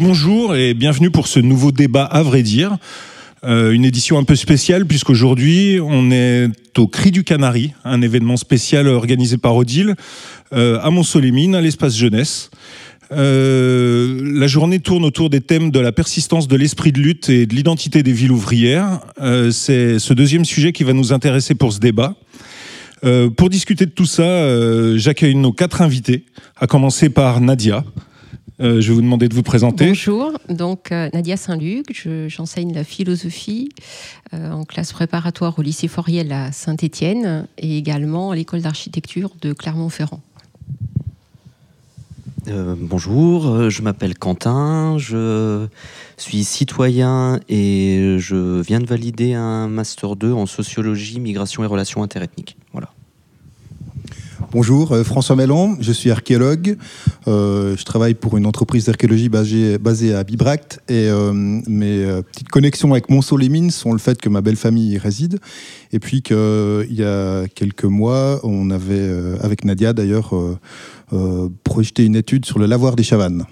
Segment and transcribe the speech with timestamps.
[0.00, 2.76] Bonjour et bienvenue pour ce nouveau débat à vrai dire.
[3.44, 8.36] Euh, une édition un peu spéciale puisqu'aujourd'hui on est au Cri du Canari, un événement
[8.36, 9.94] spécial organisé par Odile
[10.52, 12.50] euh, à Montsolémine, à l'espace jeunesse.
[13.12, 17.46] Euh, la journée tourne autour des thèmes de la persistance de l'esprit de lutte et
[17.46, 19.00] de l'identité des villes ouvrières.
[19.20, 22.14] Euh, c'est ce deuxième sujet qui va nous intéresser pour ce débat.
[23.04, 27.84] Euh, pour discuter de tout ça, euh, j'accueille nos quatre invités, à commencer par Nadia.
[28.60, 29.86] Euh, je vais vous demander de vous présenter.
[29.86, 33.70] Bonjour, donc Nadia Saint-Luc, je- j'enseigne la philosophie
[34.32, 40.20] en classe préparatoire au lycée Foriel à Saint-Étienne et également à l'école d'architecture de Clermont-Ferrand.
[42.50, 45.68] Euh, bonjour, euh, je m'appelle Quentin, je
[46.16, 52.02] suis citoyen et je viens de valider un Master 2 en sociologie, migration et relations
[52.02, 52.56] interethniques.
[52.72, 52.90] Voilà.
[54.50, 56.76] Bonjour, euh, François Mellon, je suis archéologue.
[57.26, 63.70] Je travaille pour une entreprise d'archéologie basée, à Bibracte et mes petites connexions avec Montceau-les-Mines
[63.70, 65.38] sont le fait que ma belle famille y réside
[65.92, 66.36] et puis qu'il
[66.90, 69.08] y a quelques mois, on avait,
[69.40, 70.34] avec Nadia d'ailleurs,
[71.12, 73.44] euh, projeté une étude sur le lavoir des Chavannes.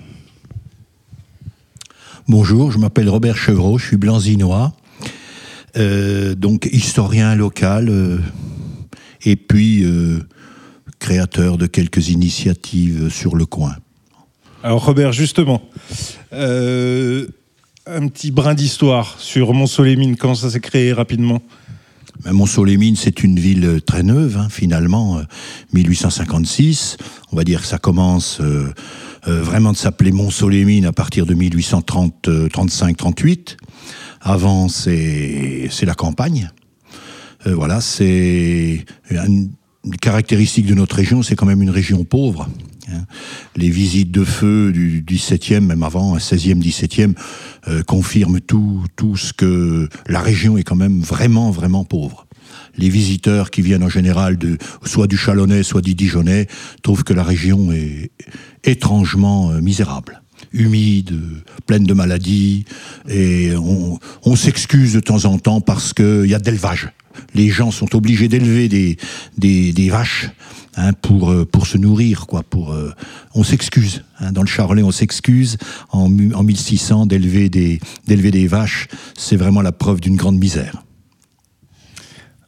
[2.28, 4.74] Bonjour, je m'appelle Robert Chevreau, je suis blanzinois,
[5.76, 8.18] euh, donc historien local euh,
[9.24, 10.20] et puis euh,
[10.98, 13.74] créateur de quelques initiatives sur le coin.
[14.62, 15.62] Alors Robert, justement,
[16.32, 17.26] euh,
[17.86, 21.40] un petit brin d'histoire sur Montsolémine, comment ça s'est créé rapidement?
[22.24, 25.22] Montceau-les-Mines, c'est une ville très neuve, hein, finalement, euh,
[25.72, 26.96] 1856.
[27.32, 28.72] On va dire que ça commence euh,
[29.28, 33.56] euh, vraiment de s'appeler Montceau-les-Mines à partir de 1835-38.
[34.20, 36.50] Avant, c'est la campagne.
[37.46, 39.50] Euh, voilà, c'est une
[40.00, 42.48] caractéristique de notre région, c'est quand même une région pauvre.
[42.92, 43.04] Hein.
[43.56, 47.14] Les visites de feu du 17e, même avant, 16e, 17e,
[47.68, 52.26] euh, confirment tout, tout ce que la région est quand même vraiment, vraiment pauvre.
[52.76, 56.46] Les visiteurs qui viennent en général de, soit du Chalonnais, soit du Dijonais,
[56.82, 58.10] trouvent que la région est
[58.64, 60.22] étrangement euh, misérable
[60.52, 61.18] humide,
[61.66, 62.64] pleine de maladies,
[63.08, 66.90] et on, s'excuse de temps en temps parce qu'il y a de l'élevage.
[67.34, 68.96] Les gens sont obligés d'élever des,
[69.36, 70.30] des, vaches
[70.76, 72.26] hein, pour, euh, pour se nourrir.
[72.26, 72.92] Quoi, pour, euh,
[73.34, 74.04] on s'excuse.
[74.20, 74.30] hein.
[74.30, 75.56] dans le Charolais, on s'excuse
[75.90, 78.86] en, en 1600 d'élever des, d'élever des vaches.
[79.16, 80.84] C'est vraiment la preuve d'une grande misère.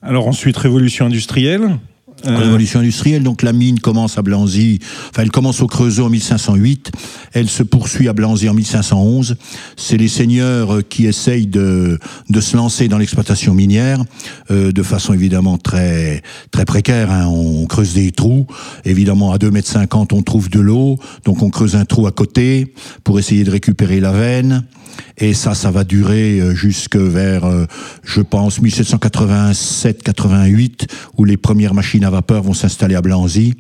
[0.02, 1.78] Alors ensuite, révolution industrielle.
[2.26, 4.78] Euh, industrielle, donc la mine commence à Blanzy,
[5.10, 6.92] enfin elle commence au Creusot en 1508,
[7.32, 9.36] elle se poursuit à Blanzy en 1511.
[9.76, 11.98] C'est les seigneurs euh, qui essayent de,
[12.28, 14.02] de se lancer dans l'exploitation minière,
[14.50, 17.10] euh, de façon évidemment très très précaire.
[17.10, 17.26] hein.
[17.26, 18.46] On creuse des trous,
[18.84, 22.12] évidemment à 2 mètres 50 on trouve de l'eau, donc on creuse un trou à
[22.12, 24.64] côté pour essayer de récupérer la veine.
[25.18, 27.66] Et ça, ça va durer euh, jusque vers, euh,
[28.04, 33.54] je pense, 1787-88, où les premières machines vapeur vont s'installer à Blanzy.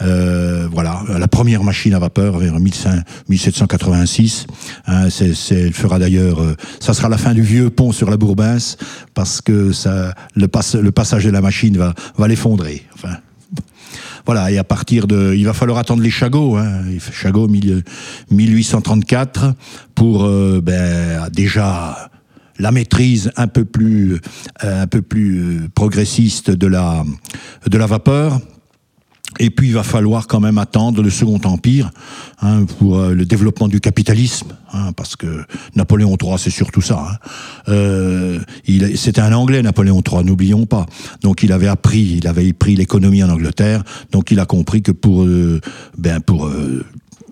[0.00, 4.46] Euh, voilà, la première machine à vapeur vers 1500 1786.
[4.86, 5.08] Hein,
[5.50, 8.76] elle fera d'ailleurs, euh, ça sera la fin du vieux pont sur la Bourbince,
[9.14, 9.70] parce que
[10.34, 12.82] le, passage de la machine va, l'effondrer.
[14.24, 16.82] Voilà, et à partir de, il va falloir attendre les Chagots, hein,
[17.12, 17.82] Chagots mille-
[18.30, 19.54] 1834
[19.94, 22.11] pour euh, ben, déjà
[22.62, 24.20] la maîtrise un peu plus,
[24.62, 27.04] euh, un peu plus euh, progressiste de la,
[27.68, 28.40] de la vapeur.
[29.40, 31.90] Et puis il va falloir quand même attendre le Second Empire
[32.40, 35.42] hein, pour euh, le développement du capitalisme, hein, parce que
[35.74, 37.18] Napoléon III c'est surtout ça.
[37.66, 38.38] hein.
[38.94, 40.86] C'était un Anglais Napoléon III, n'oublions pas.
[41.22, 44.92] Donc il avait appris, il avait pris l'économie en Angleterre, donc il a compris que
[44.92, 45.26] pour,
[45.96, 46.48] ben, pour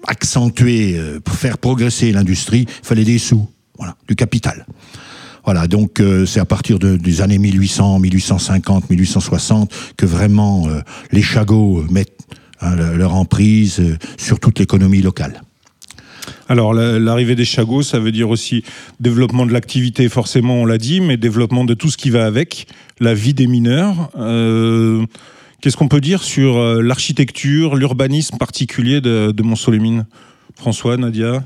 [0.08, 4.64] accentuer, pour faire progresser l'industrie, il fallait des sous, voilà, du capital.
[5.44, 10.80] Voilà, donc euh, c'est à partir de- des années 1800, 1850, 1860 que vraiment euh,
[11.12, 12.18] les chagots euh, mettent
[12.60, 13.82] hein, le- leur emprise
[14.18, 15.42] sur toute l'économie locale.
[16.48, 18.62] Alors la- l'arrivée des chagots, ça veut dire aussi
[19.00, 22.66] développement de l'activité, forcément, on l'a dit, mais développement de tout ce qui va avec,
[23.00, 24.10] la vie des mineurs.
[25.62, 30.06] Qu'est-ce qu'on peut dire sur l'architecture, l'urbanisme particulier de, de Montceau-les-Mines?
[30.56, 31.44] François, Nadia?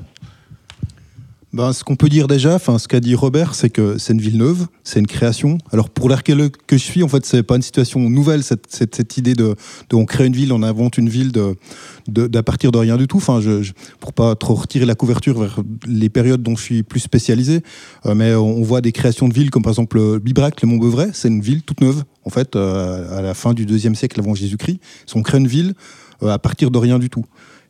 [1.55, 4.37] Ben, ce qu'on peut dire déjà, ce qu'a dit Robert, c'est que c'est une ville
[4.37, 5.57] neuve, c'est une création.
[5.71, 9.17] Alors pour l'archéologue que je suis, en fait, c'est pas une situation nouvelle cette, cette,
[9.17, 9.55] idée de,
[9.89, 11.55] de, on crée une ville, on invente une ville de,
[12.09, 13.15] d'à partir de rien du tout.
[13.15, 13.71] Enfin, je,
[14.01, 17.61] pour pas trop retirer la couverture vers les périodes dont je suis plus spécialisé,
[18.05, 21.29] euh, mais on voit des créations de villes comme par exemple Bibrac, le Mont-Beuvray, c'est
[21.29, 22.03] une ville toute neuve.
[22.25, 24.81] En fait, euh, à la fin du deuxième siècle avant Jésus-Christ,
[25.15, 25.73] on crée une ville
[26.21, 27.23] euh, à partir de rien du tout.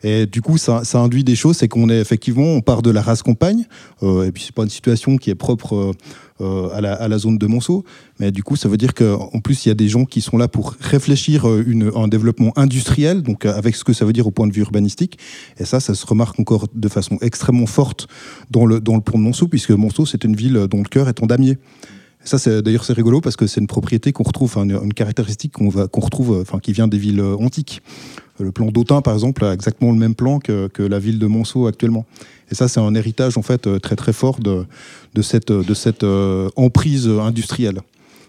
[0.07, 3.01] Et du coup, ça, induit des choses, c'est qu'on est effectivement, on part de la
[3.01, 3.65] race campagne,
[4.03, 5.95] euh, et puis c'est pas une situation qui est propre
[6.41, 7.83] euh, à, la, à, la, zone de Monceau,
[8.19, 10.37] mais du coup, ça veut dire qu'en plus, il y a des gens qui sont
[10.37, 14.27] là pour réfléchir euh, une, un développement industriel, donc avec ce que ça veut dire
[14.27, 15.17] au point de vue urbanistique,
[15.57, 18.07] et ça, ça se remarque encore de façon extrêmement forte
[18.51, 21.09] dans le, dans le pont de Monceau, puisque Monceau, c'est une ville dont le cœur
[21.09, 21.57] est en damier.
[22.23, 25.69] Ça, d'ailleurs c'est rigolo parce que c'est une propriété qu'on retrouve, une, une, caractéristique qu'on
[25.69, 27.81] qu'on retrouve, enfin, qui vient des villes antiques.
[28.39, 31.27] Le plan d'Autun, par exemple, a exactement le même plan que, que la ville de
[31.27, 32.05] Monceau actuellement.
[32.51, 34.65] Et ça, c'est un héritage en fait très très fort de,
[35.13, 37.81] de cette, de cette euh, emprise industrielle.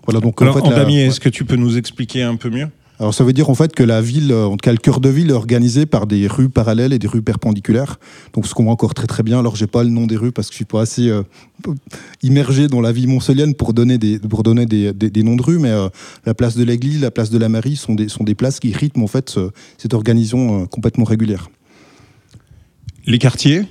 [0.07, 0.95] Voilà, donc, Alors, en, fait, ouais.
[0.95, 2.69] est-ce que tu peux nous expliquer un peu mieux?
[2.99, 5.09] Alors ça veut dire en fait que la ville, en tout cas le cœur de
[5.09, 7.99] ville, est organisé par des rues parallèles et des rues perpendiculaires.
[8.33, 9.39] Donc ce qu'on voit encore très très bien.
[9.39, 11.23] Alors j'ai pas le nom des rues parce que je suis pas assez euh,
[12.23, 15.59] immergé dans la vie moncelienne pour donner des pour donner des, des, noms de rues,
[15.59, 15.89] mais euh,
[16.25, 18.73] la place de l'Église, la place de la Mairie sont des sont des places qui
[18.73, 21.51] rythment en fait ce, cette organisation euh, complètement régulière.
[23.07, 23.65] Les quartiers?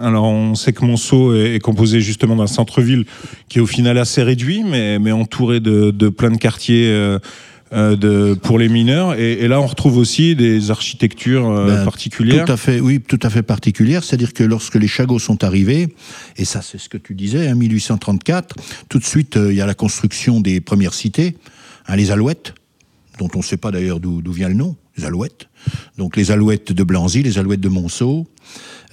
[0.00, 3.04] Alors, on sait que Monceau est, composé justement d'un centre-ville
[3.48, 7.18] qui est au final assez réduit, mais, mais entouré de plein de quartiers
[7.74, 9.18] euh, de, pour les mineurs.
[9.18, 12.46] Et, et, là, on retrouve aussi des architectures euh, ben, particulières.
[12.46, 14.04] Tout à fait, oui, tout à fait particulières.
[14.04, 15.94] C'est-à-dire que lorsque les Chagots sont arrivés,
[16.38, 18.56] et ça, c'est ce que tu disais, en hein, 1834,
[18.88, 21.36] tout de suite, euh, il y a la construction des premières cités,
[21.88, 22.54] hein, les Alouettes,
[23.18, 25.48] dont on ne sait pas d'ailleurs d'où vient le nom, les Alouettes.
[25.98, 28.26] Donc les Alouettes de Blanzy, les Alouettes de Monceau,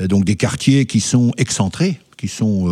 [0.02, 2.68] donc des quartiers qui sont excentrés, qui sont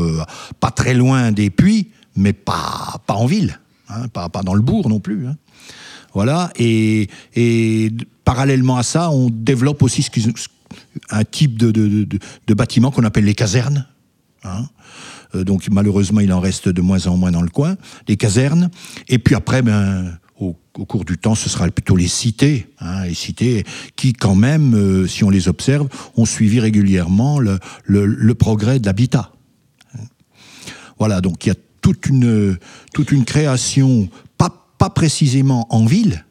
[0.59, 4.61] pas très loin des puits, mais pas, pas en ville, hein, pas, pas dans le
[4.61, 5.27] bourg non plus.
[5.27, 5.35] Hein.
[6.13, 7.09] Voilà, et,
[8.23, 10.05] parallèlement à ça, on développe aussi
[11.09, 13.87] un type de, bâtiment qu'on appelle les casernes.
[14.43, 14.65] Hein.
[15.35, 17.75] Euh, donc malheureusement, il en reste de moins en moins dans le coin,
[18.07, 18.69] les casernes.
[19.07, 20.55] Et puis après, ben, au,
[20.85, 23.63] cours du temps, ce sera plutôt les cités, hein, les cités
[23.95, 29.31] qui, quand même, euh, si on les observe, ont suivi régulièrement le progrès de l'habitat.
[30.99, 32.57] Voilà, donc il y a toute une,
[32.93, 36.25] toute une création, pas, pas précisément en ville,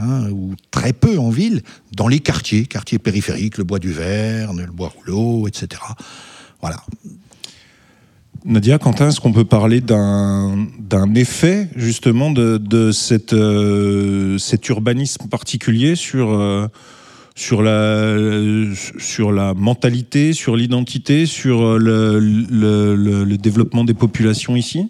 [0.00, 1.62] Hein, ou très peu en ville,
[1.96, 5.82] dans les quartiers, quartiers périphériques, le bois du Verne, le bois rouleau, etc.
[6.60, 6.76] Voilà.
[8.44, 15.26] Nadia, Quentin, est-ce qu'on peut parler d'un effet justement de, de cette, euh, cet urbanisme
[15.28, 16.68] particulier sur, euh,
[17.34, 18.16] sur, la,
[18.98, 24.88] sur la mentalité, sur l'identité, sur le, le, développement des populations ici?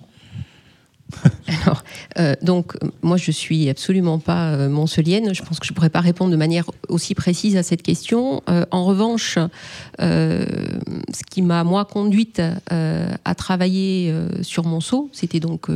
[1.64, 1.84] Alors,
[2.19, 4.69] euh, donc, moi, je suis absolument pas euh.
[4.69, 8.43] Je pense que je pourrais pas répondre de manière aussi précise à cette question.
[8.49, 9.38] Euh, en revanche,
[10.00, 10.44] euh,
[11.12, 15.69] ce qui m'a moi conduite à travailler sur Monceau, c'était donc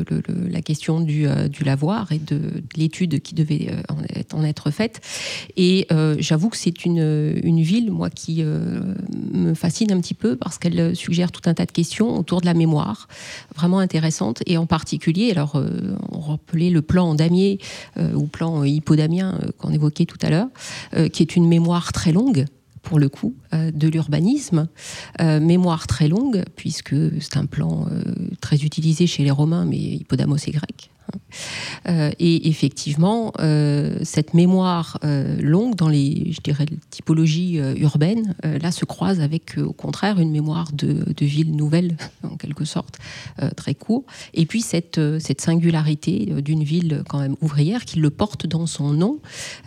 [0.50, 1.26] la question du,
[1.64, 5.00] lavoir et de, de l'étude qui devait en, en, être faite.
[5.56, 5.86] Et
[6.18, 10.94] j'avoue que c'est une, une ville, moi, qui me fascine un petit peu parce qu'elle
[10.94, 13.08] suggère tout un tas de questions autour de la mémoire,
[13.54, 17.58] vraiment intéressantes, et en particulier alors, euh, on rappelait le plan damier
[17.96, 20.48] euh, ou plan hippodamien euh, qu'on évoquait tout à l'heure,
[21.12, 22.46] qui est une mémoire très longue
[22.82, 24.68] pour le coup, de l'urbanisme.
[25.20, 27.86] Mémoire très longue, puisque c'est un plan
[28.40, 30.91] très utilisé chez les Romains, mais Hippodamos est grec.
[31.88, 38.70] Euh, et effectivement, euh, cette mémoire euh, longue dans les, je dirais, typologies urbaines, là
[38.70, 42.98] se croise avec, au contraire, une mémoire de, ville nouvelle, en quelque sorte,
[43.56, 44.04] très court.
[44.34, 48.92] Et puis cette, cette singularité d'une ville quand même ouvrière qui le porte dans son
[48.92, 49.18] nom.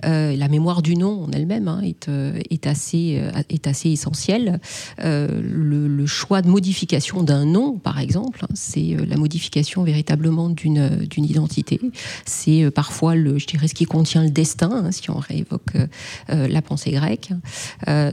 [0.04, 2.10] la mémoire du nom en elle-même hein, est,
[2.50, 4.60] est, assez, est assez essentielle.
[5.00, 11.08] Le, le, choix de modification d'un nom, par exemple, hein, c'est la modification véritablement d'une
[11.26, 11.80] identité.
[12.26, 15.76] C'est euh, parfois, le, je dirais, ce qui contient le destin, hein, si on réévoque
[15.76, 15.88] euh,
[16.30, 17.32] euh, la pensée grecque.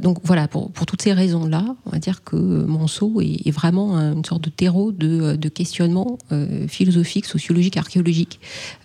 [0.02, 4.44] Donc voilà, pour, toutes ces raisons-là, on va dire que Monceau est, vraiment une sorte
[4.44, 8.40] de terreau de, de questionnement euh, philosophique, sociologique, archéologique,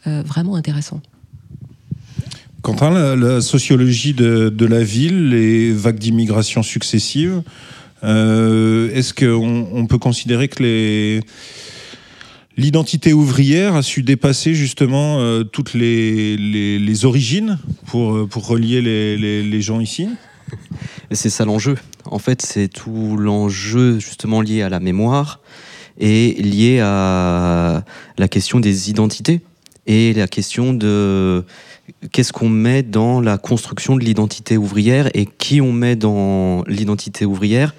[0.05, 1.01] vraiment intéressant.
[2.61, 7.41] Quentin, la, la sociologie de, la ville, les vagues d'immigration successives,
[8.03, 11.21] est-ce qu'on on peut considérer que les
[12.57, 18.47] L'identité ouvrière a su dépasser justement euh, toutes les, les, les, origines pour, euh, pour
[18.47, 20.09] relier les, les gens ici?
[21.11, 21.77] C'est ça l'enjeu.
[22.05, 25.39] En fait, c'est tout l'enjeu justement lié à la mémoire
[25.99, 27.83] et lié à
[28.17, 29.41] la question des identités
[29.85, 31.45] et la question de
[32.11, 37.25] qu'est-ce qu'on met dans la construction de l'identité ouvrière et qui on met dans l'identité
[37.25, 37.73] ouvrière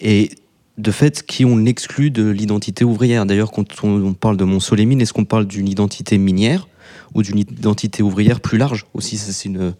[0.00, 0.30] et
[0.78, 3.26] de fait qui on exclut de l'identité ouvrière.
[3.26, 6.68] D'ailleurs, quand on parle de Montsolémine, est-ce qu'on parle d'une identité minière
[7.14, 9.16] ou d'une identité ouvrière plus large aussi?
[9.16, 9.74] C'est une,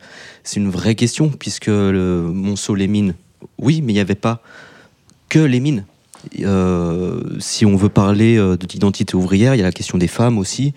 [0.57, 3.15] une vraie question, puisque le Montceau-les-Mines,
[3.59, 4.43] oui, mais il n'y avait pas
[5.29, 5.85] que les mines.
[6.41, 10.39] Euh, si on veut parler euh, d'identité ouvrière, il y a la question des femmes
[10.39, 10.75] aussi,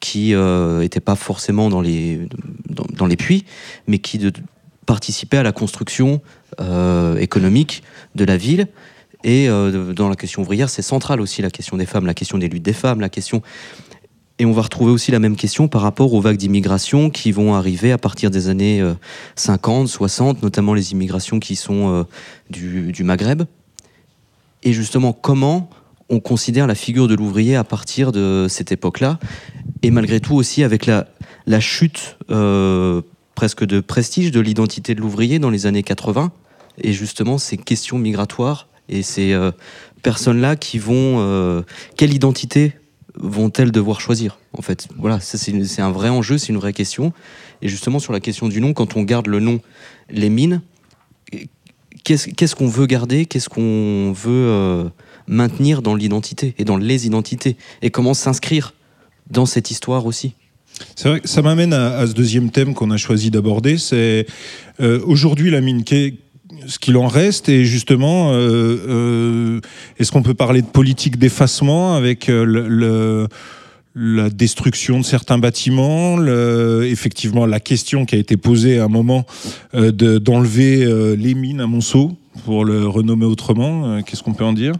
[0.00, 2.20] qui n'étaient euh, pas forcément dans les,
[2.68, 3.44] dans, les puits,
[3.86, 4.32] mais qui de,
[4.84, 6.20] participaient à la construction
[7.18, 7.82] économique
[8.14, 8.68] de la ville.
[9.24, 12.48] Et dans la question ouvrière, c'est central aussi la question des femmes, la question des
[12.48, 13.42] luttes des femmes, la question
[14.38, 17.54] et on va retrouver aussi la même question par rapport aux vagues d'immigration qui vont
[17.54, 18.84] arriver à partir des années
[19.36, 22.04] 50, euh, 60, notamment les immigrations qui sont euh,
[22.50, 23.44] du, Maghreb.
[24.62, 25.70] Et justement, comment
[26.10, 29.18] on considère la figure de l'ouvrier à partir de cette époque-là
[29.82, 31.06] Et malgré tout aussi avec la,
[31.60, 33.00] chute euh,
[33.34, 36.30] presque de prestige de l'identité de l'ouvrier dans les années 80,
[36.82, 39.36] et justement ces questions migratoires et ces
[40.02, 41.64] personnes-là qui vont...
[41.96, 42.72] quelle identité
[43.18, 47.12] vont-elles devoir choisir En fait, voilà, c'est un vrai enjeu, c'est une vraie question.
[47.62, 49.60] Et justement, sur la question du nom, quand on garde le nom
[50.10, 50.60] les mines,
[52.04, 53.26] qu'est-ce qu'on veut garder?
[53.26, 54.84] Qu'est-ce qu'on veut euh,
[55.26, 57.56] maintenir dans l'identité et dans les identités?
[57.82, 58.74] Et comment s'inscrire
[59.30, 60.34] dans cette histoire aussi?
[60.94, 63.78] C'est vrai, ça m'amène à, ce deuxième thème qu'on a choisi d'aborder.
[63.78, 64.26] C'est
[64.80, 65.84] euh, aujourd'hui la mine
[66.66, 69.60] ce qu'il en reste et justement, euh, euh,
[69.98, 73.26] est-ce qu'on peut parler de politique d'effacement avec euh,
[73.94, 76.22] la destruction de certains bâtiments,
[76.82, 79.24] effectivement la question qui a été posée à un moment
[79.72, 84.02] d'enlever les mines à Monceau pour le renommer autrement.
[84.02, 84.74] Qu'est-ce qu'on peut en dire?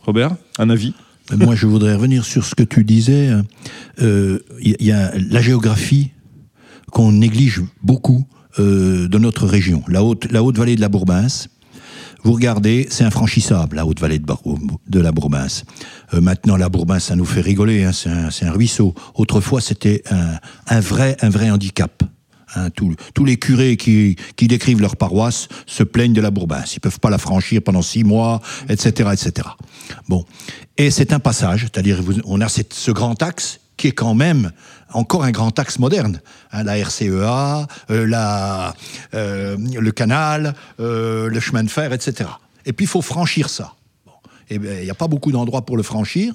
[0.00, 0.94] Robert, un avis?
[1.36, 3.28] Moi, je voudrais revenir sur ce que tu disais.
[4.00, 4.40] Il
[4.80, 6.12] y a la géographie
[6.90, 8.24] qu'on néglige beaucoup.
[8.58, 11.48] Euh, de notre région, la haute, la haute vallée de la Bourbince.
[12.24, 15.64] Vous regardez, c'est infranchissable, la haute vallée de, la Bourbince.
[16.14, 18.94] Euh, maintenant, la Bourbince, ça nous fait rigoler, hein, c'est un, ruisseau.
[19.14, 22.02] Autrefois, c'était un, un, vrai, un vrai handicap.
[22.56, 26.74] Hein, tous les curés qui, qui, décrivent leur paroisse se plaignent de la Bourbince.
[26.74, 28.40] Ils peuvent pas la franchir pendant six mois,
[28.70, 29.48] etc., etc.
[30.08, 30.24] Bon,
[30.78, 34.50] et c'est un passage, c'est-à-dire on a cette, ce grand axe qui est quand même
[34.92, 36.20] encore un grand axe moderne.
[36.52, 38.74] Hein, la RCEA, euh, la,
[39.14, 42.30] euh, le canal, euh, le chemin de fer, etc.
[42.66, 43.74] Et puis il faut franchir ça.
[44.50, 46.34] Eh il n'y a pas beaucoup d'endroits pour le franchir.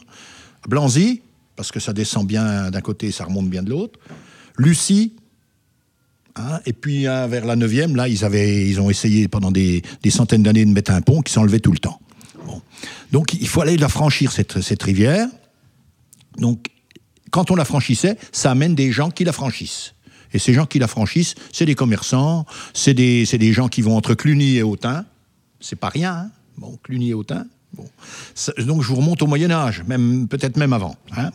[0.67, 1.21] Blanzy,
[1.55, 3.99] parce que ça descend bien d'un côté et ça remonte bien de l'autre.
[4.57, 5.15] Lucie,
[6.35, 10.11] hein, et puis vers la 9e, là, ils, avaient, ils ont essayé pendant des, des
[10.11, 11.99] centaines d'années de mettre un pont qui s'enlevait tout le temps.
[13.11, 15.27] Donc il faut aller la franchir, cette, cette rivière.
[16.37, 16.67] Donc
[17.33, 19.95] quand on la franchissait, ça amène des gens qui la franchissent.
[20.33, 23.97] Et ces gens qui la franchissent, c'est des commerçants, c'est des, des, gens qui vont
[23.97, 25.03] entre Cluny et Autun.
[25.59, 27.47] C'est pas rien, hein Bon, Cluny et Autun.
[27.73, 27.85] Bon.
[28.67, 30.95] donc je vous remonte au Moyen Âge, même peut-être même avant.
[31.17, 31.31] Hein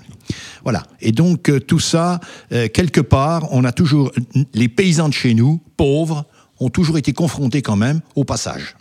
[0.63, 0.85] voilà.
[1.01, 2.21] Et donc euh, tout ça,
[2.53, 4.13] euh, quelque part, on a toujours
[4.55, 6.27] les paysans de chez nous, pauvres,
[6.61, 8.77] ont toujours été confrontés quand même au passage.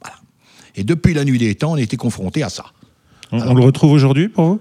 [0.00, 0.16] Voilà.
[0.76, 2.66] Et depuis la nuit des temps, on a été confrontés à ça.
[3.32, 4.60] on le retrouve aujourd'hui pour vous?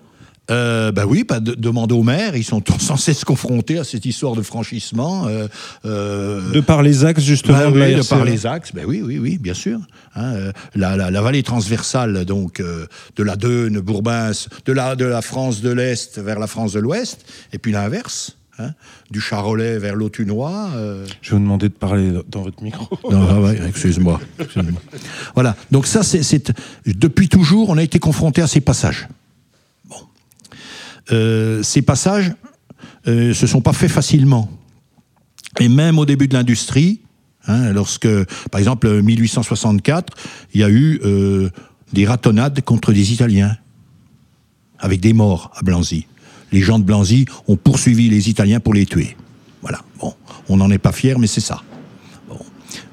[0.50, 4.36] Euh, bah oui, bah, demande aux maires, ils sont sans cesse confrontés à cette histoire
[4.36, 5.28] de franchissement.
[5.28, 5.48] Euh,
[5.86, 7.58] euh, de par les axes, justement.
[7.72, 9.80] Bah de, de par les axes, ben oui, oui, oui, bien sûr.
[10.16, 14.32] Hein, euh, la, la, la, vallée transversale, donc, euh, de la Deune, Bourbin,
[14.66, 18.36] de la, de la France de l'Est vers la France de l'Ouest, et puis l'inverse.
[18.62, 18.74] Hein,
[19.10, 20.72] du Charolais vers l'Autunois.
[20.76, 21.06] Euh...
[21.22, 22.90] Je vais vous demander de parler dans votre micro.
[23.10, 24.20] non, ah ouais, excuse-moi.
[25.34, 25.56] voilà.
[25.72, 26.52] Donc ça, c'est
[26.86, 29.08] depuis toujours, on a été confronté à ces passages.
[31.12, 32.34] Euh, ces passages
[33.06, 34.50] ne euh, se sont pas faits facilement.
[35.60, 37.02] Et même au début de l'industrie,
[37.48, 38.08] hein, lorsque,
[38.52, 40.14] par exemple, 1864,
[40.54, 41.50] il y a eu euh,
[41.94, 43.56] des ratonnades contre des Italiens,
[44.80, 46.06] avec des morts à Blanzy.
[46.52, 49.16] Les gens de Blanzy ont poursuivi les Italiens pour les tuer.
[49.62, 49.82] Voilà.
[50.00, 50.14] Bon,
[50.48, 51.64] on n'en est pas fier, mais c'est ça.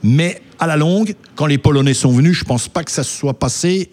[0.03, 3.03] Mais à la longue, quand les Polonais sont venus, je ne pense pas que ça
[3.03, 3.91] se soit passé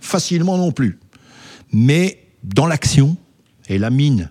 [0.00, 0.98] facilement non plus.
[1.72, 3.16] Mais dans l'action,
[3.68, 4.30] et la mine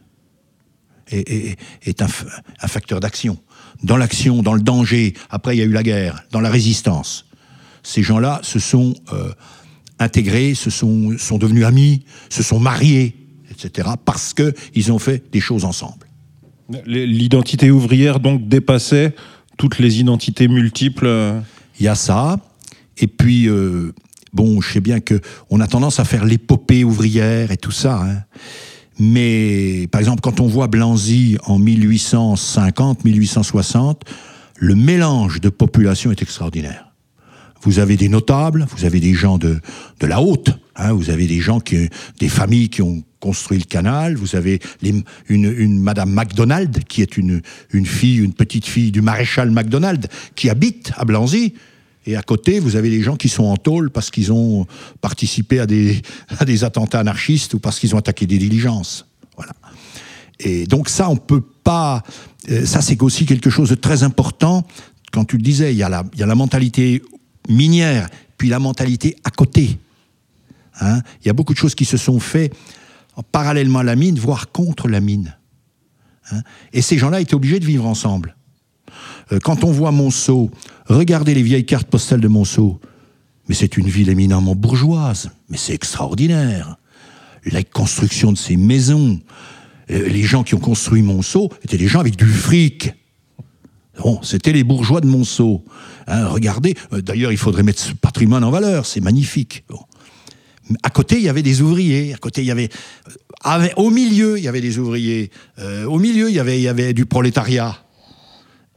[1.11, 3.37] est, un, facteur d'action.
[3.83, 7.25] Dans l'action, dans le danger, après il y a eu la guerre, dans la résistance.
[7.83, 9.31] Ces gens-là se sont euh,
[9.99, 13.15] intégrés, se sont, sont devenus amis, se sont mariés,
[13.51, 16.07] etc., parce qu'ils ont fait des choses ensemble.
[16.85, 19.13] L'identité ouvrière, donc, dépassait
[19.57, 21.41] toutes les identités multiples
[21.79, 22.37] Il y a ça.
[22.97, 23.93] Et puis, euh,
[24.31, 28.01] bon, je sais bien que on a tendance à faire l'épopée ouvrière et tout ça.
[28.01, 28.23] Hein.
[29.05, 34.03] Mais, par exemple, quand on voit Blanzy en 1850, 1860,
[34.55, 36.93] le mélange de population est extraordinaire.
[37.63, 39.59] Vous avez des notables, vous avez des gens de,
[39.99, 43.65] de la haute, hein, vous avez des gens qui, des familles qui ont construit le
[43.65, 47.41] canal, vous avez une, une Madame MacDonald, qui est une,
[47.71, 51.55] une fille, une petite fille du maréchal MacDonald, qui habite à Blanzy,
[52.05, 54.65] et à côté, vous avez des gens qui sont en tôle parce qu'ils ont
[55.01, 59.05] participé à des, attentats anarchistes ou parce qu'ils ont attaqué des diligences.
[59.35, 59.53] Voilà.
[60.39, 62.03] Et donc ça, on peut pas.
[62.49, 64.65] Euh, ça, c'est aussi quelque chose de très important.
[65.11, 67.01] Quand tu le disais, il y a la, il y a la mentalité
[67.47, 69.77] minière, puis la mentalité à côté.
[70.81, 71.01] Hein?
[71.21, 72.53] Il y a beaucoup de choses qui se sont faites
[73.31, 75.37] parallèlement à la mine, voire contre la mine.
[76.31, 76.41] Hein?
[76.73, 78.35] Et ces gens-là étaient obligés de vivre ensemble.
[79.33, 80.51] Euh, quand on voit Monceau,
[80.87, 82.79] regardez les vieilles cartes postales de Monceau.
[83.49, 86.77] Mais c'est une ville éminemment bourgeoise, mais c'est extraordinaire.
[87.45, 89.19] La construction de ces maisons,
[89.91, 92.93] euh, les gens qui ont construit Monceau étaient des gens avec du fric.
[93.99, 95.63] Bon, c'était les bourgeois de Monceau.
[96.07, 99.65] Hein, regardez, euh, d'ailleurs, il faudrait mettre ce patrimoine en valeur, c'est magnifique.
[100.81, 102.13] À côté, il y avait des ouvriers.
[102.13, 102.69] À côté, il y avait,
[103.75, 105.29] au milieu, il y avait des ouvriers.
[105.85, 107.82] au milieu, il y avait, il y avait du prolétariat.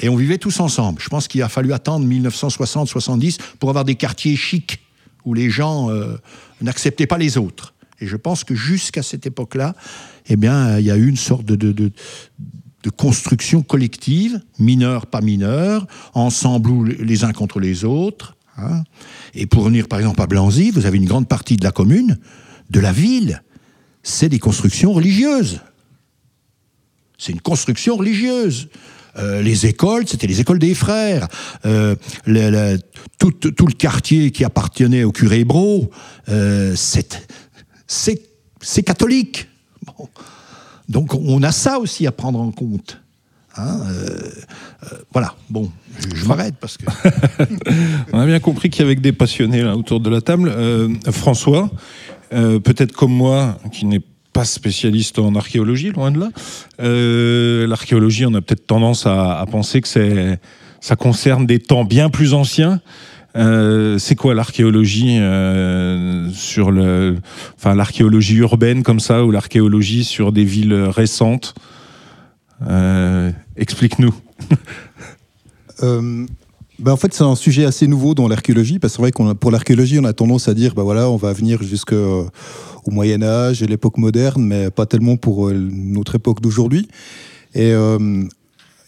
[0.00, 1.00] Et on vivait tous ensemble.
[1.00, 4.80] Je pense qu'il a fallu attendre 1960-70 pour avoir des quartiers chics
[5.24, 6.16] où les gens euh,
[6.60, 7.74] n'acceptaient pas les autres.
[8.00, 9.74] Et je pense que jusqu'à cette époque-là,
[10.28, 11.92] eh bien, il y a eu une sorte de,
[12.96, 18.36] construction collective, mineurs, pas mineurs, ensemble ou les uns contre les autres.
[18.58, 18.84] Hein.
[19.34, 22.18] Et pour venir par exemple à Blanzy, vous avez une grande partie de la commune,
[22.70, 23.42] de la ville,
[24.04, 25.60] c'est des constructions religieuses.
[27.18, 28.68] C'est une construction religieuse.
[29.18, 31.28] Euh, les écoles, c'était les écoles des frères.
[31.64, 31.94] Euh,
[33.18, 35.90] tout, le quartier qui appartenait au curé Bro,
[36.28, 39.48] euh, c'est catholique.
[40.88, 43.00] Donc on a ça aussi à prendre en compte.
[43.58, 43.80] Hein,
[45.12, 45.70] voilà, bon,
[46.14, 46.84] je, m'arrête parce que.
[48.12, 50.54] On a bien compris qu'il y avait des passionnés autour de la table.
[51.10, 51.70] François,
[52.30, 54.02] peut-être comme moi, qui n'est
[54.36, 56.28] pas spécialiste en archéologie, loin de là.
[56.82, 59.88] Euh, l'archéologie, on a peut-être tendance à, penser que
[60.78, 62.82] ça concerne des temps bien plus anciens.
[63.34, 67.16] Euh, c'est quoi l'archéologie euh, sur le,
[67.56, 71.54] enfin l'archéologie urbaine comme ça ou l'archéologie sur des villes récentes?
[73.56, 74.14] Explique-nous.
[76.78, 79.34] Ben en fait, c'est un sujet assez nouveau dans l'archéologie, parce que c'est vrai qu'on
[79.34, 82.28] pour l'archéologie, on a tendance à dire, ben voilà, on va venir jusqu'au
[82.86, 86.86] Moyen Âge et l'époque moderne, mais pas tellement pour euh, notre époque d'aujourd'hui.
[87.54, 88.24] Et euh,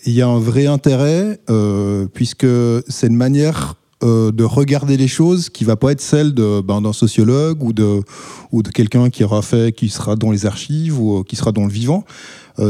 [0.04, 2.46] il y a un vrai intérêt, euh, puisque
[2.88, 6.92] c'est une manière de regarder les choses qui va pas être celle de, ben, d'un
[6.92, 8.02] sociologue ou de,
[8.52, 11.64] ou de quelqu'un qui aura fait, qui sera dans les archives ou qui sera dans
[11.64, 12.04] le vivant.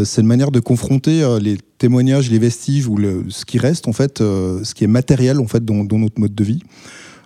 [0.07, 4.19] c'est une manière de confronter les témoignages, les vestiges ou ce qui reste en fait,
[4.19, 6.61] ce qui est matériel en fait dans, notre mode de vie.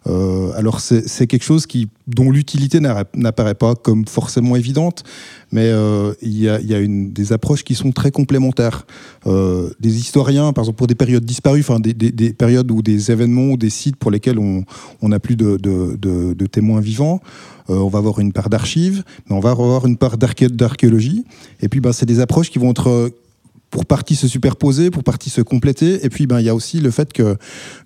[0.08, 1.66] Euh, alors c'est quelque chose
[2.08, 5.04] dont l'utilité n'apparaît pas comme forcément évidente,
[5.52, 8.86] mais euh, il y, a, des approches qui sont très complémentaires.
[9.26, 12.82] Euh, des historiens, par exemple pour des périodes disparues, enfin des, des, des, périodes ou
[12.82, 14.64] des événements ou des sites pour lesquels on
[15.08, 17.20] n'a plus de, témoins vivants,
[17.70, 21.24] euh, on va avoir une part d'archives, mais on va avoir une part d'archéologie.
[21.60, 23.12] Et puis ben, c'est des approches qui vont être
[23.72, 26.04] pour partie se superposer, pour partie se compléter.
[26.04, 27.36] Et puis, ben, il y a aussi le fait que,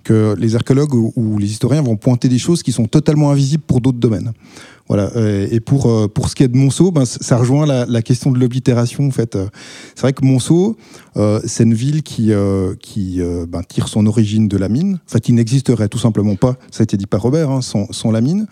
[0.03, 3.81] que les archéologues ou, les historiens vont pointer des choses qui sont totalement invisibles pour
[3.81, 4.33] d'autres domaines.
[4.89, 5.11] Voilà.
[5.51, 8.39] Et pour, euh, pour ce qui est de Monceau, ben, ça rejoint la, question de
[8.39, 9.07] l'oblitération.
[9.07, 9.37] En fait,
[9.95, 10.77] c'est vrai que Monceau,
[11.17, 15.01] euh, c'est une ville qui, euh, qui ben, tire son origine de la mine.
[15.09, 16.57] En fait, il n'existerait tout simplement pas.
[16.71, 18.47] Ça a été dit par Robert, hein, sans, sans la mine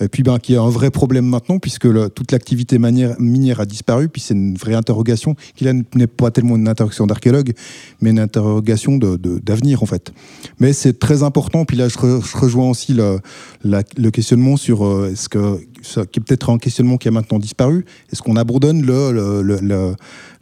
[0.00, 4.08] et puis ben, qui a un vrai problème maintenant, puisque toute l'activité minière a disparu,
[4.08, 7.52] puis c'est une vraie interrogation, qui là n'est pas tellement une interrogation d'archéologue,
[8.00, 10.12] mais une interrogation d'avenir, en fait.
[10.60, 11.98] Mais c'est très important, puis là je,
[12.36, 13.20] rejoins aussi le,
[13.64, 15.60] le questionnement sur euh, est-ce que,
[15.94, 18.84] qui est peut-être un questionnement qui a maintenant disparu, est-ce qu'on abandonne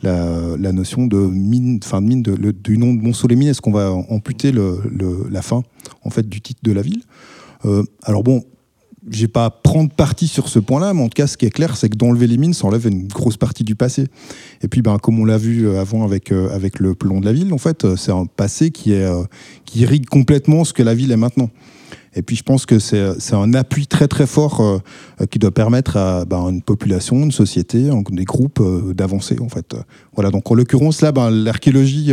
[0.02, 4.52] la, notion de mine, fin de mine, du nom de Montsolémine, est-ce qu'on va amputer
[4.52, 5.62] la fin
[6.02, 7.02] en fait du titre de la ville?
[7.64, 8.44] Euh, alors bon,
[9.10, 11.50] j'ai pas à prendre parti sur ce point-là, mais en tout cas, ce qui est
[11.50, 14.06] clair, c'est que d'enlever les mines, ça enlève une grosse partie du passé.
[14.62, 17.26] Et puis, ben, comme on l'a vu euh, avant avec, euh, avec le plomb de
[17.26, 19.06] la ville, en fait, c'est un passé qui, est,
[19.64, 21.50] qui irrigue complètement ce que la ville est maintenant.
[22.16, 24.80] Et puis, je pense que c'est un appui très, très fort
[25.30, 28.62] qui doit permettre à ben, une population, une société, des groupes
[28.94, 29.74] d'avancer, en fait.
[30.14, 30.30] Voilà.
[30.30, 32.12] Donc, en l'occurrence, là, ben, l'archéologie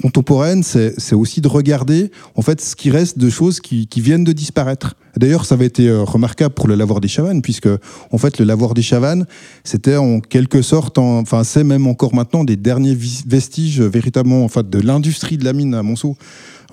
[0.00, 4.24] contemporaine, c'est aussi de regarder, en fait, ce qui reste de choses qui, qui viennent
[4.24, 7.68] de disparaître D'ailleurs, ça avait été euh, remarquable pour le lavoir des Chavannes, puisque
[8.10, 9.26] en fait, le lavoir des Chavannes,
[9.64, 14.68] c'était en quelque sorte, enfin, c'est même encore maintenant des derniers vestiges véritablement, en fait,
[14.68, 16.16] de l'industrie de la mine à Monceau.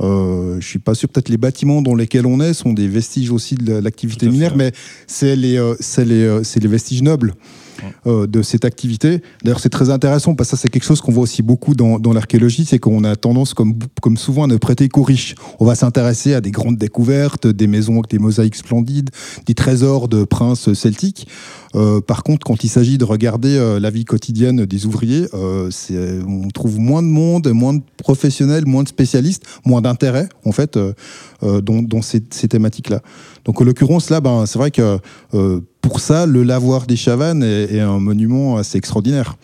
[0.01, 3.31] Euh, je suis pas sûr, peut-être les bâtiments dans lesquels on est sont des vestiges
[3.31, 4.71] aussi de l'activité minière, mais
[5.07, 7.33] c'est les, euh, les, euh, les vestiges nobles.
[8.05, 9.21] Euh, de cette activité.
[9.43, 11.99] D'ailleurs, c'est très intéressant parce que ça, c'est quelque chose qu'on voit aussi beaucoup dans,
[12.13, 15.35] l'archéologie, c'est qu'on a tendance, comme, comme souvent, à ne prêter qu'aux riches.
[15.59, 19.09] On va s'intéresser à des grandes découvertes, des maisons avec des mosaïques splendides,
[19.45, 21.27] des trésors de princes celtiques.
[21.75, 26.47] Euh, par contre, quand il s'agit de regarder euh, la vie quotidienne des ouvriers, on
[26.53, 30.79] trouve moins de monde, moins de professionnels, moins de spécialistes, moins d'intérêt, en fait,
[31.41, 33.01] dans, ces, ces thématiques-là.
[33.45, 34.99] Donc, en l'occurrence, là, ben, c'est vrai que
[35.87, 39.37] pour ça, le lavoir des Chavannes est, un monument assez extraordinaire.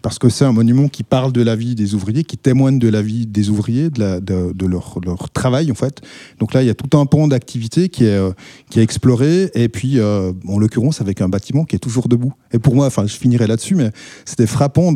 [0.00, 2.88] Parce que c'est un monument qui parle de la vie des ouvriers, qui témoigne de
[2.88, 6.00] la vie des ouvriers, de, leur, travail en fait.
[6.38, 8.32] Donc là, il y a tout un pan d'activité qui est, euh,
[8.76, 12.32] exploré, et puis euh, en l'occurrence avec un bâtiment qui est toujours debout.
[12.52, 13.90] Et pour moi, enfin, je finirai là-dessus, mais
[14.24, 14.94] c'était frappant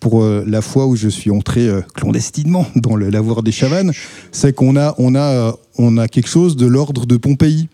[0.00, 3.92] pour euh, la fois où je suis entré clandestinement dans le lavoir des Chavannes,
[4.32, 7.68] c'est qu'on a, on a, on a quelque chose de l'ordre de Pompéi.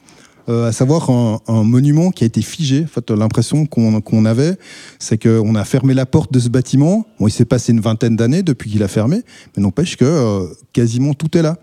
[0.49, 2.85] Euh, à savoir un, monument qui a été figé.
[2.85, 4.57] En fait, l'impression qu'on avait,
[5.01, 7.05] c'est qu'on a fermé la porte de ce bâtiment.
[7.19, 9.23] Bon, il s'est passé une vingtaine d'années depuis qu'il a fermé,
[9.57, 11.57] mais n'empêche que euh, quasiment tout est là.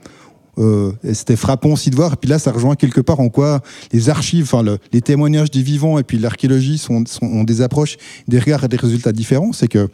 [0.60, 2.14] Euh, c'était frappant aussi de voir.
[2.14, 3.62] Et puis là, ça rejoint quelque part en quoi
[3.92, 8.40] les archives, enfin les témoignages des vivants et puis l'archéologie sont, ont des approches, des
[8.40, 9.52] regards et des résultats différents.
[9.52, 9.90] C'est que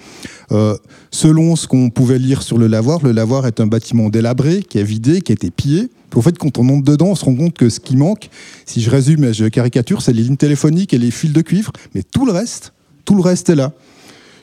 [0.52, 0.76] euh,
[1.12, 4.80] selon ce qu'on pouvait lire sur le lavoir, le lavoir est un bâtiment délabré, qui
[4.80, 5.90] est vidé, qui a été pillé.
[6.10, 8.30] Puis, en fait, quand on monte dedans, on se rend compte que ce qui manque,
[8.66, 11.72] si je résume et je caricature, c'est les lignes téléphoniques et les fils de cuivre,
[11.94, 12.74] mais tout le reste,
[13.06, 13.72] tout le reste est là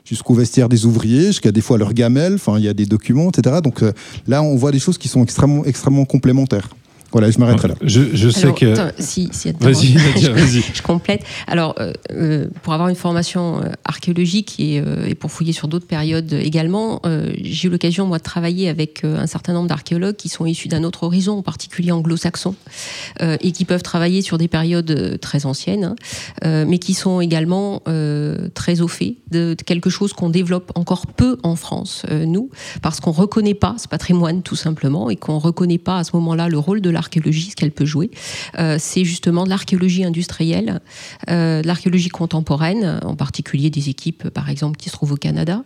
[0.06, 3.28] jusqu'au vestiaire des ouvriers, jusqu'à des fois leur gamelle, enfin il y a des documents,
[3.30, 3.56] etc.
[3.62, 3.92] Donc euh,
[4.26, 6.68] là, on voit des choses qui sont extrêmement, extrêmement complémentaires.
[7.16, 7.74] Voilà, je m'arrêterai là.
[7.80, 8.74] Je, sais que.
[8.98, 10.60] si, si vas-y, vas-y.
[10.74, 11.24] je complète.
[11.46, 15.86] Alors, euh, euh, pour avoir une formation euh, archéologique et, et, pour fouiller sur d'autres
[15.86, 17.00] périodes également,
[17.40, 20.84] j'ai eu l'occasion, moi, de travailler avec un certain nombre d'archéologues qui sont issus d'un
[20.84, 22.54] autre horizon, en particulier anglo-saxon,
[23.22, 25.94] et qui peuvent travailler sur des périodes très anciennes,
[26.42, 27.80] hein, mais qui sont également
[28.52, 32.50] très au fait de, de quelque chose qu'on développe encore peu en France, nous,
[32.82, 36.04] parce qu'on ne reconnaît pas ce patrimoine, tout simplement, et qu'on ne reconnaît pas à
[36.04, 38.10] ce moment-là le rôle de l'archéologie, ce qu'elle peut jouer.
[38.58, 40.80] Euh, c'est justement de l'archéologie industrielle,
[41.30, 45.64] euh, de l'archéologie contemporaine, en particulier des équipes, par exemple, qui se trouvent au Canada,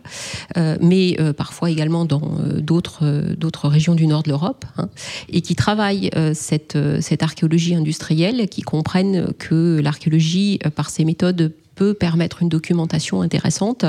[0.57, 4.89] euh, mais parfois également dans d'autres régions du nord de l'Europe, hein,
[5.29, 6.75] et qui travaillent cette
[7.21, 13.85] archéologie industrielle, qui comprennent que l'archéologie, par ses méthodes, permettre une documentation intéressante.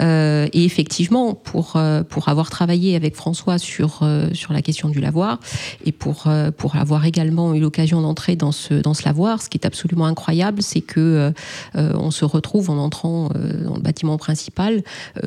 [0.00, 4.88] Euh, et effectivement, pour, euh, pour avoir travaillé avec François sur, euh, sur la question
[4.88, 5.40] du lavoir,
[5.84, 9.58] et pour, pour avoir également eu l'occasion d'entrer dans ce, dans ce lavoir, ce qui
[9.58, 11.32] est absolument incroyable, c'est que
[11.74, 14.82] on se retrouve en entrant dans le bâtiment principal,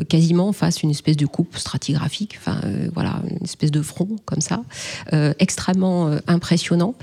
[0.10, 2.60] quasiment face à une espèce de coupe stratigraphique, enfin
[2.94, 4.64] voilà, une espèce de front comme ça,
[5.40, 6.96] extrêmement impressionnant,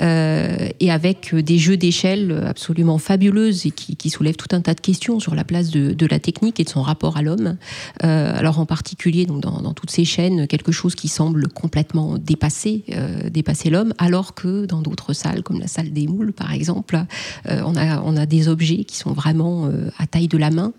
[0.00, 4.80] et avec des jeux d'échelle absolument fabuleuses et qui, qui soulèvent tout un tas de
[4.80, 7.56] questions sur la place de, la technique et de son rapport à l'homme.
[8.04, 12.84] Euh, alors en particulier donc dans, toutes ces chaînes, quelque chose qui semble complètement dépasser,
[12.92, 17.02] euh, dépasser l'homme, alors que dans d'autres salles, comme la salle des moules par exemple,
[17.48, 20.72] euh, on, a, on a des objets qui sont vraiment à taille de la main.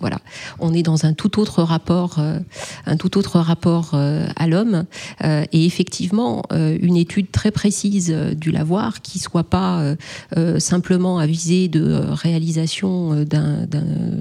[0.00, 0.18] voilà,
[0.58, 2.18] on est dans un tout autre rapport,
[2.86, 4.84] un tout autre rapport à l'homme.
[5.22, 9.94] et effectivement, une étude très précise du lavoir qui soit pas
[10.58, 13.66] simplement à de réalisation euh, d'un,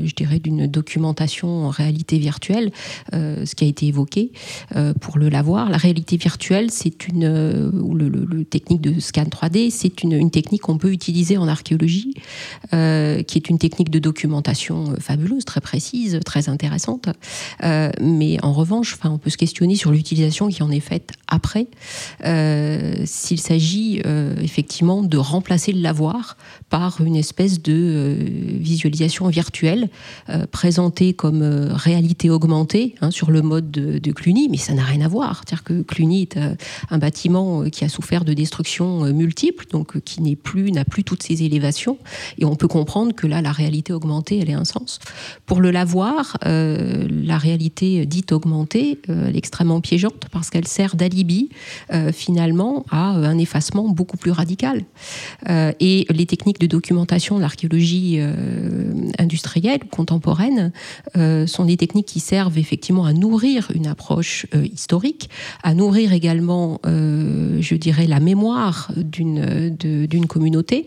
[0.03, 2.71] je dirais, d'une documentation en réalité virtuelle,
[3.13, 4.31] euh, ce qui a été évoqué
[4.75, 5.69] euh, pour le lavoir.
[5.69, 10.77] La réalité virtuelle, c'est une, ou le, technique de scan 3D, c'est une, technique qu'on
[10.77, 12.13] peut utiliser en archéologie,
[12.71, 17.09] qui est une technique de documentation fabuleuse, très précise, très intéressante.
[17.61, 21.67] mais en revanche, enfin, on peut se questionner sur l'utilisation qui en est faite après,
[23.05, 24.01] s'il s'agit
[24.41, 26.37] effectivement de remplacer le lavoir
[26.69, 28.17] par une espèce de
[28.63, 29.89] visualisation virtuelle
[30.29, 34.83] euh, présentée comme euh, réalité augmentée hein, sur le mode de, Cluny, mais ça n'a
[34.83, 35.41] rien à voir.
[35.45, 36.55] C'est-à-dire que Cluny est euh,
[36.89, 41.23] un bâtiment qui a souffert de destructions multiples, donc qui n'est plus n'a plus toutes
[41.23, 41.97] ses élévations,
[42.37, 44.99] et on peut comprendre que là la réalité augmentée elle est un sens.
[45.45, 51.49] Pour le lavoir, la réalité dite augmentée, elle est extrêmement piégeante parce qu'elle sert d'alibi
[52.13, 54.83] finalement à un effacement beaucoup plus radical.
[55.49, 58.19] et les techniques de documentation de l'archéologie
[59.19, 60.71] industrielles, contemporaines,
[61.15, 65.29] sont des techniques qui servent effectivement à nourrir une approche historique,
[65.63, 70.85] à nourrir également, je dirais, la mémoire d'une communauté.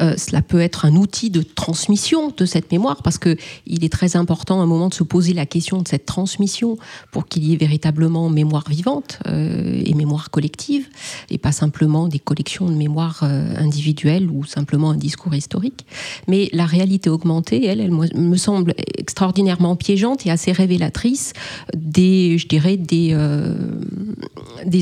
[0.00, 3.92] Euh, cela peut être un outil de transmission de cette mémoire parce que il est
[3.92, 6.78] très important à un moment de se poser la question de cette transmission
[7.10, 10.88] pour qu'il y ait véritablement mémoire vivante euh, et mémoire collective
[11.30, 15.86] et pas simplement des collections de mémoire euh, individuelles ou simplement un discours historique.
[16.26, 21.32] Mais la réalité augmentée, elle, elle me semble extraordinairement piégeante et assez révélatrice
[21.74, 23.14] des, je dirais, des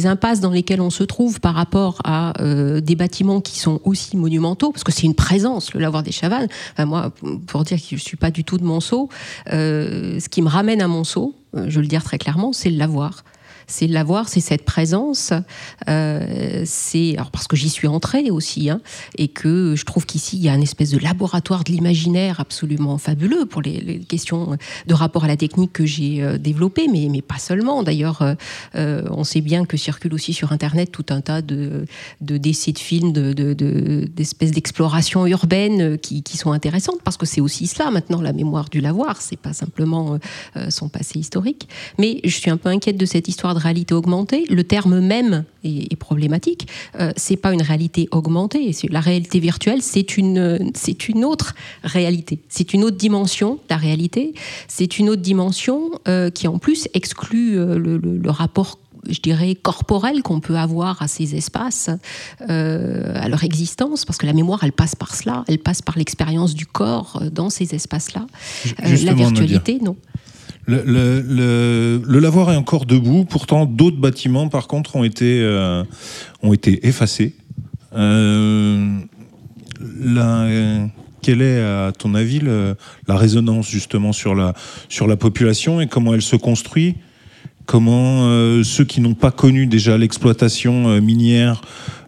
[0.06, 2.32] impasses dans lesquelles on se trouve par rapport à
[2.80, 6.48] des bâtiments qui sont aussi monumentaux parce que c'est une présence, le lavoir des Chavannes.
[6.78, 7.12] moi,
[7.46, 9.08] pour dire que je ne suis pas du tout de Monceau,
[9.52, 12.76] euh, ce qui me ramène à Monceau, euh, je le dire très clairement, c'est le
[12.76, 13.24] lavoir
[13.66, 15.32] c'est l'avoir, c'est cette présence.
[15.88, 18.80] Euh, c'est alors parce que j'y suis entrée aussi, hein,
[19.18, 22.98] et que je trouve qu'ici il y a une espèce de laboratoire de l'imaginaire absolument
[22.98, 27.22] fabuleux pour les, questions de rapport à la technique que j'ai euh, développée, mais, mais
[27.22, 27.82] pas seulement.
[27.82, 28.22] D'ailleurs,
[28.74, 31.86] euh, on sait bien que circule aussi sur Internet tout un tas de,
[32.20, 37.40] de décès de films, d'espèces de, d'explorations urbaines qui, qui, sont intéressantes, parce que c'est
[37.40, 40.18] aussi cela maintenant la mémoire du lavoir, c'est pas simplement
[40.68, 41.68] son passé historique.
[41.98, 44.44] Mais je suis un peu inquiète de cette histoire de réalité augmentée.
[44.48, 46.68] Le terme même est, problématique.
[47.00, 48.70] Euh, c'est pas une réalité augmentée.
[48.90, 52.38] La réalité virtuelle, c'est une, c'est une autre réalité.
[52.48, 54.34] C'est une autre dimension de la réalité.
[54.68, 60.22] C'est une autre dimension euh, qui en plus exclut euh, le, rapport je dirais, corporel
[60.22, 61.90] qu'on peut avoir à ces espaces,
[62.50, 65.96] euh, à leur existence, parce que la mémoire, elle passe par cela, elle passe par
[65.96, 68.26] l'expérience du corps dans ces espaces-là.
[68.82, 69.96] la virtualité, non.
[70.66, 75.84] Le, lavoir est encore debout, pourtant d'autres bâtiments par contre ont été, euh,
[76.42, 77.36] ont été effacés.
[77.94, 78.98] Euh,
[81.22, 84.54] quelle est à ton avis la résonance justement sur la,
[84.88, 86.96] sur la population et comment elle se construit?
[87.64, 91.62] Comment euh, ceux qui n'ont pas connu déjà l'exploitation minière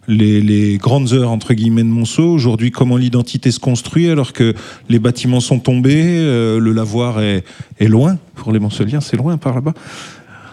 [0.09, 2.25] les, grandes heures entre guillemets de Monceau.
[2.33, 4.53] Aujourd'hui, comment l'identité se construit alors que
[4.89, 7.43] les bâtiments sont tombés, euh, le lavoir est,
[7.79, 9.73] loin pour les Monceliens, c'est loin par là-bas.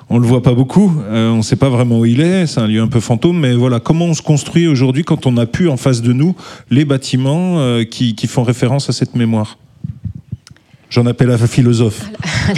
[0.09, 2.61] On le voit pas beaucoup, euh, on ne sait pas vraiment où il est, c'est
[2.61, 5.47] un lieu un peu fantôme, mais voilà, comment on se construit aujourd'hui quand on a
[5.47, 6.37] pu en face de nous
[6.71, 9.59] les bâtiments euh, qui font référence à cette mémoire?
[10.89, 12.09] J'en appelle à la philosophe.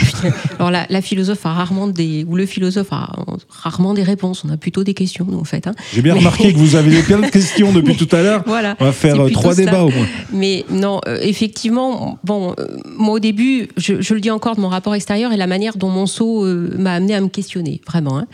[0.58, 3.10] Alors la, philosophe a rarement des, ou le philosophe a
[3.58, 4.44] rarement des réponses.
[4.44, 5.66] On a plutôt des questions, en fait.
[5.66, 5.74] Hein.
[5.92, 8.44] J'ai bien remarqué que vous avez plein de questions depuis tout à l'heure.
[8.58, 10.06] Voilà, On va faire euh, trois débats au moins.
[10.32, 12.66] Mais non, euh, effectivement, bon, euh,
[12.96, 15.90] moi au début, je, le dis encore de mon rapport extérieur et la manière dont
[15.90, 16.44] Monceau
[16.78, 18.18] m'a amené à me questionner, vraiment.
[18.18, 18.26] Hein.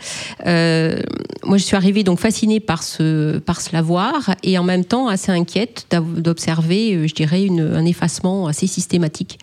[1.43, 5.07] moi, je suis arrivée donc fascinée par ce, par ce lavoir et en même temps
[5.07, 9.39] assez inquiète d'observer, je dirais, une, un effacement assez systématique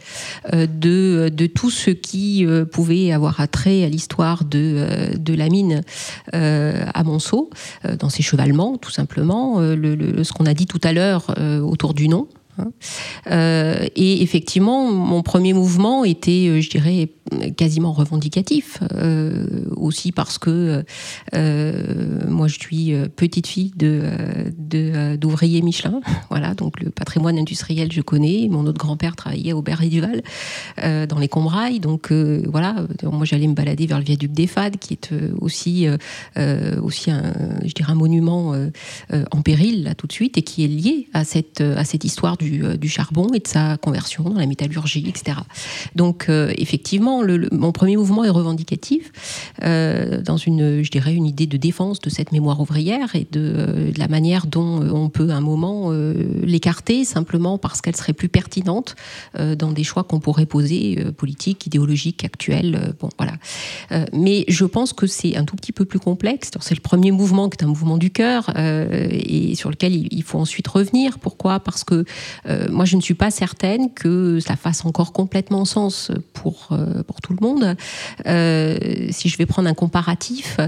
[0.53, 5.72] de, de tout ce qui pouvait avoir attrait à l'histoire de, de la mine
[6.33, 7.51] à Monceau,
[7.99, 12.09] dans ses chevalements, tout simplement, le, ce qu'on a dit tout à l'heure autour du
[12.09, 12.29] nom.
[12.59, 12.71] Hein.
[13.31, 17.09] Euh, et effectivement, mon premier mouvement était, euh, je dirais,
[17.57, 20.85] quasiment revendicatif, euh, aussi parce que
[22.29, 28.49] moi, je suis petite fille de d'ouvriers Michelin, voilà, donc le patrimoine industriel, je connais.
[28.51, 30.23] Mon autre grand-père travaillait au Berry Duval,
[30.77, 34.95] dans les Combrailles, donc voilà, moi j'allais me balader vers le viaduc des Fades, qui
[34.95, 35.11] est
[35.41, 35.87] aussi
[36.83, 37.33] aussi un,
[37.65, 38.55] je dirais, un monument
[39.31, 42.37] en péril là tout de suite et qui est lié à cette à cette histoire
[42.43, 45.39] euh, du, charbon et de sa conversion dans la métallurgie, etc.
[45.95, 49.13] Donc euh, effectivement, le, mon premier mouvement est revendicatif
[49.63, 53.93] euh, dans une, je dirais, une idée de défense de cette mémoire ouvrière et de,
[53.97, 55.93] la manière dont on peut à un moment
[56.43, 58.97] l'écarter simplement parce qu'elle serait plus pertinente
[59.39, 62.95] dans des choix qu'on pourrait poser politiques, idéologiques, actuels.
[63.01, 63.35] bon, voilà.
[64.13, 66.51] mais je pense que c'est un tout petit peu plus complexe.
[66.61, 70.39] C'est le premier mouvement qui est un mouvement du cœur et sur lequel il faut
[70.39, 71.19] ensuite revenir.
[71.19, 71.61] Pourquoi?
[71.61, 72.05] Parce que
[72.47, 77.03] euh, moi, je ne suis pas certaine que ça fasse encore complètement sens pour, euh,
[77.03, 77.77] pour tout le monde.
[78.27, 78.77] Euh,
[79.11, 80.59] si je vais prendre un comparatif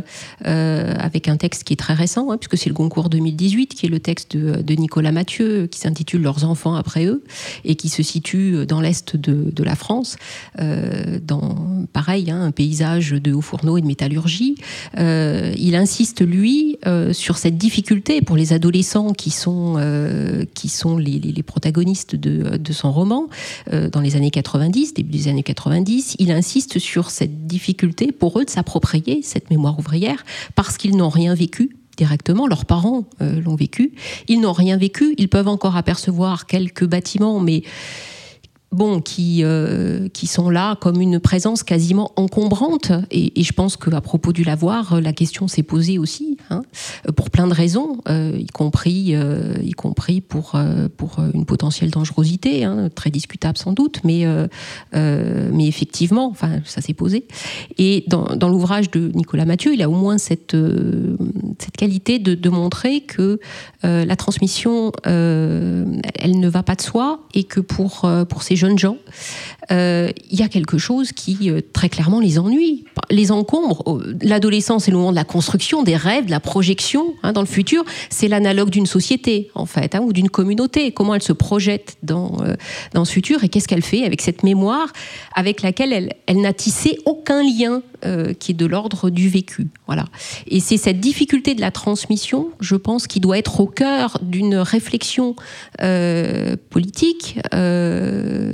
[0.44, 3.88] avec un texte qui est très récent, hein, puisque c'est le Goncourt 2018, qui est
[3.88, 7.22] le texte de, Nicolas Mathieu, qui s'intitule Leurs enfants après eux,
[7.64, 10.16] et qui se situe dans l'est de, de, la France,
[10.59, 14.57] dans, pareil, hein, un paysage de hauts fourneaux et de métallurgie.
[14.96, 16.79] il insiste, lui,
[17.12, 19.77] sur cette difficulté pour les adolescents qui sont,
[20.55, 23.29] qui sont les, protagoniste de, son roman,
[23.73, 28.40] euh, dans les années 90, début des années 90, il insiste sur cette difficulté pour
[28.40, 30.25] eux de s'approprier cette mémoire ouvrière
[30.57, 33.93] parce qu'ils n'ont rien vécu directement, leurs parents l'ont vécu.
[34.27, 37.62] Ils n'ont rien vécu, ils peuvent encore apercevoir quelques bâtiments, mais
[38.74, 42.92] bon, qui, euh, qui sont là comme une présence quasiment encombrante.
[43.10, 46.62] Et, je pense qu'à propos du lavoir, la question s'est posée aussi, hein,
[47.16, 50.58] pour plein de raisons, euh, y compris, euh, y compris pour,
[50.96, 54.26] pour une potentielle dangerosité, hein, très discutable sans doute, mais,
[54.92, 57.26] mais effectivement, enfin, ça s'est posé.
[57.78, 60.56] Et dans, l'ouvrage de Nicolas Mathieu, il a au moins cette,
[61.58, 63.40] cette qualité de, montrer que
[63.82, 68.96] la transmission, elle ne va pas de soi et que pour, pour ces jeunes gens,
[69.70, 73.83] euh, il y a quelque chose qui euh, très clairement les ennuie, les encombre.
[73.87, 77.40] Oh, l'adolescence est le moment de la construction, des rêves, de la projection hein, dans
[77.40, 77.85] le futur.
[78.11, 80.93] C'est l'analogue d'une société, en fait, hein, ou d'une communauté.
[80.93, 82.55] Comment elle se projette dans, euh,
[82.93, 84.88] dans ce futur et qu'est-ce qu'elle fait avec cette mémoire
[85.35, 87.83] avec laquelle elle, elle n'a tissé aucun lien
[88.38, 89.69] qui est de l'ordre du vécu.
[89.87, 90.05] Voilà.
[90.47, 94.57] Et c'est cette difficulté de la transmission, je pense, qui doit être au cœur d'une
[94.57, 95.37] réflexion
[96.69, 97.38] politique,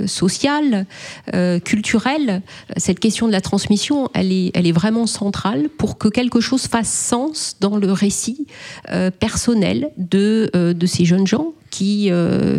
[0.07, 0.85] sociale,
[1.33, 2.41] euh, culturelle,
[2.77, 6.63] cette question de la transmission, elle est, elle est vraiment centrale pour que quelque chose
[6.67, 8.47] fasse sens dans le récit
[8.89, 12.11] euh, personnel de, euh, de ces jeunes gens qui,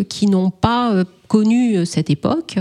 [0.08, 2.56] qui n'ont pas connu cette époque,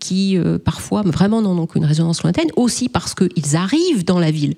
[0.00, 4.54] qui parfois vraiment n'en ont qu'une résonance lointaine, aussi parce qu'ils arrivent dans la ville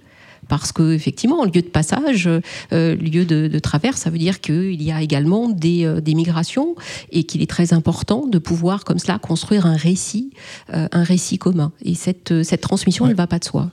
[0.51, 2.29] parce que effectivement, lieu de passage,
[2.73, 6.75] euh, lieu de, traverse, ça veut dire qu'il y a également des, euh, migrations
[7.13, 10.33] et qu'il est très important de pouvoir comme cela construire un récit,
[10.75, 11.71] euh, un récit commun.
[11.85, 13.71] Et cette, cette transmission, elle ne va pas de soi.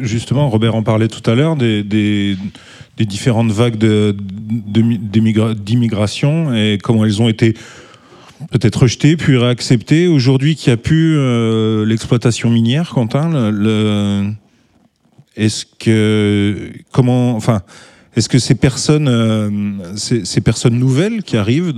[0.00, 2.38] Justement, Robert en parlait tout à l'heure des, des,
[3.00, 7.52] différentes vagues d'immigration et comment elles ont été
[8.50, 10.06] peut-être rejetées puis réacceptées.
[10.06, 11.18] Aujourd'hui, qui a pu
[11.84, 14.32] l'exploitation minière, Quentin, le,
[15.36, 17.62] est-ce que comment, enfin,
[18.16, 21.72] est-ce que ces personnes, euh, ces, personnes nouvelles qui arrivent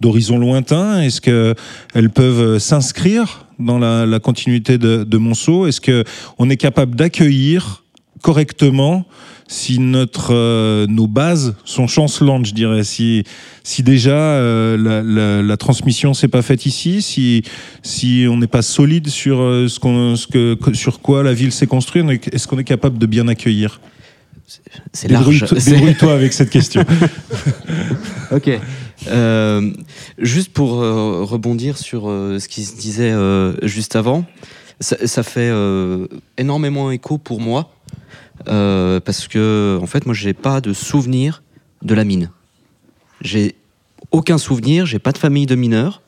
[0.00, 5.66] d'horizons lointains, est-ce qu'elles peuvent s'inscrire dans la, continuité de, de Monceau?
[5.66, 6.04] Est-ce que
[6.38, 7.84] on est capable d'accueillir
[8.22, 9.06] correctement
[9.48, 13.24] si notre, euh, nos bases sont chancelantes, je dirais, si,
[13.62, 17.44] si déjà euh, la, la, transmission s'est pas faite ici, si,
[17.82, 21.52] si on n'est pas solide sur, euh, ce qu'on, ce que, sur quoi la ville
[21.52, 23.80] s'est construite, est-ce qu'on est capable de bien accueillir?
[24.92, 25.44] C'est large.
[25.64, 26.84] Débrouille-toi avec cette question.
[28.30, 28.60] ok.
[30.18, 33.12] juste pour rebondir sur ce qui se disait
[33.62, 34.24] juste avant,
[34.78, 35.52] ça, ça fait
[36.38, 37.75] énormément écho pour moi
[38.48, 41.42] euh, parce que en fait moi j'ai pas de souvenir
[41.82, 42.30] de la mine.
[43.20, 43.56] J'ai
[44.10, 46.02] aucun souvenir, j'ai pas de famille de mineurs,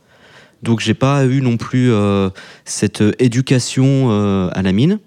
[0.62, 2.30] donc j'ai pas eu non plus euh,
[2.64, 5.00] cette éducation euh, à la mine.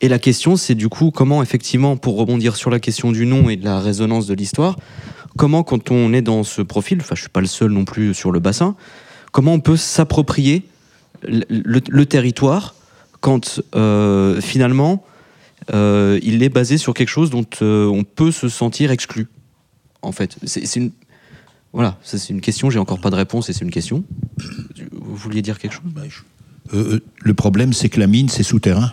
[0.00, 3.48] Et la question c'est du coup comment effectivement pour rebondir sur la question du nom
[3.48, 4.76] et de la résonance de l'histoire,
[5.36, 8.12] comment quand on est dans ce profil, enfin je suis pas le seul non plus
[8.12, 8.76] sur le bassin,
[9.30, 10.64] comment on peut s'approprier
[11.22, 12.74] le, territoire
[13.20, 13.62] quand
[14.42, 15.04] finalement
[15.72, 19.28] il est basé sur quelque chose dont euh, on peut se sentir exclu.
[20.02, 20.92] En fait, c'est une
[21.72, 22.70] voilà, c'est une question.
[22.70, 24.04] J'ai encore pas de réponse et c'est une question.
[24.92, 25.82] Vous vouliez dire quelque chose?
[25.92, 26.02] Bah,
[26.72, 28.92] euh, Le problème, c'est que la mine, c'est souterrain.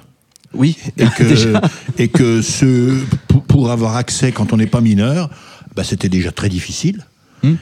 [0.53, 0.77] Oui.
[0.97, 1.53] Et que,
[1.99, 2.99] et que ce,
[3.47, 5.29] pour, avoir accès quand on n'est pas mineur,
[5.75, 7.05] bah, c'était déjà très difficile.
[7.43, 7.53] Hmm.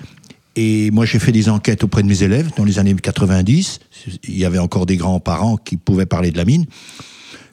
[0.56, 3.80] Et moi, j'ai fait des enquêtes auprès de mes élèves dans les années 90.
[4.24, 6.65] Il y avait encore des grands-parents qui pouvaient parler de la mine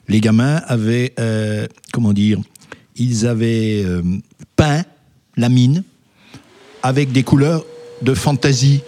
[0.07, 2.39] les gamins avaient, euh, comment dire,
[2.95, 4.01] ils avaient euh,
[4.55, 4.83] peint
[5.35, 5.83] la mine
[6.83, 7.65] avec des couleurs
[8.01, 8.81] de fantaisie.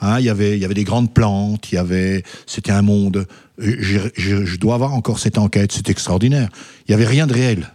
[0.00, 2.82] Hein, il, y avait, il y avait des grandes plantes, il y avait, c'était un
[2.82, 3.26] monde.
[3.58, 6.48] Je, je, dois avoir encore cette enquête, c'est extraordinaire.
[6.88, 7.70] Il n'y avait rien de réel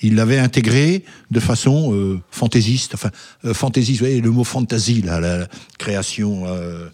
[0.00, 3.10] il l'avait intégré de façon euh, fantaisiste, enfin
[3.44, 6.88] euh, fantaisiste, vous voyez le mot fantasy, là, la création euh,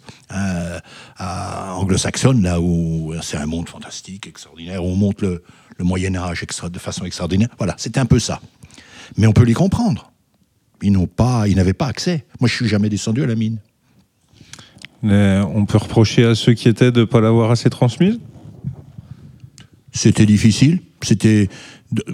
[1.18, 5.42] anglo-saxonne, là où c'est un monde fantastique, extraordinaire, où on monte le,
[5.80, 7.48] Moyen Âge extra, de façon extraordinaire.
[7.58, 8.40] Voilà, c'était un peu ça.
[9.16, 10.12] Mais on peut les comprendre.
[10.82, 12.24] Ils n'ont pas, ils n'avaient pas accès.
[12.38, 13.58] Moi, je suis jamais descendu à la mine.
[15.02, 18.20] on peut reprocher à ceux qui étaient de ne pas l'avoir assez transmise?
[19.90, 20.78] C'était difficile.
[21.02, 21.48] C'était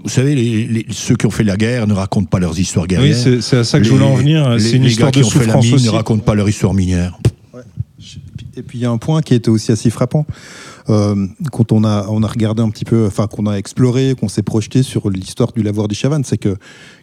[0.02, 3.16] vous savez, ceux qui ont fait la guerre ne racontent pas leurs histoires guerrières.
[3.26, 4.56] Oui, c'est à ça que je voulais en venir.
[4.58, 7.18] C'est une histoire de qui ont fait la mine ne racontent pas leur histoire minière.
[8.56, 10.26] Et puis il y a un point qui était aussi assez frappant.
[10.88, 14.28] Euh, quand on a, on a regardé un petit peu, enfin qu'on a exploré, qu'on
[14.28, 16.56] s'est projeté sur l'histoire du lavoir des Chavannes, c'est que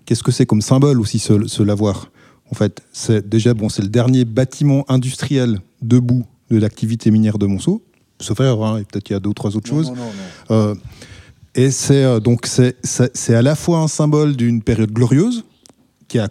[0.06, 2.12] qu'est-ce que c'est comme symbole aussi ce, lavoir
[2.52, 7.46] En fait, c'est déjà bon, c'est le dernier bâtiment industriel debout de l'activité minière de
[7.46, 7.84] Monceau.
[8.20, 9.88] Sauf erreur, hein, peut-être qu'il y a deux ou trois autres choses.
[9.88, 10.04] Non, non,
[10.50, 10.56] non.
[10.56, 10.76] Euh,
[11.58, 15.44] Et c'est donc c'est à la fois un symbole d'une période glorieuse
[16.08, 16.30] qui a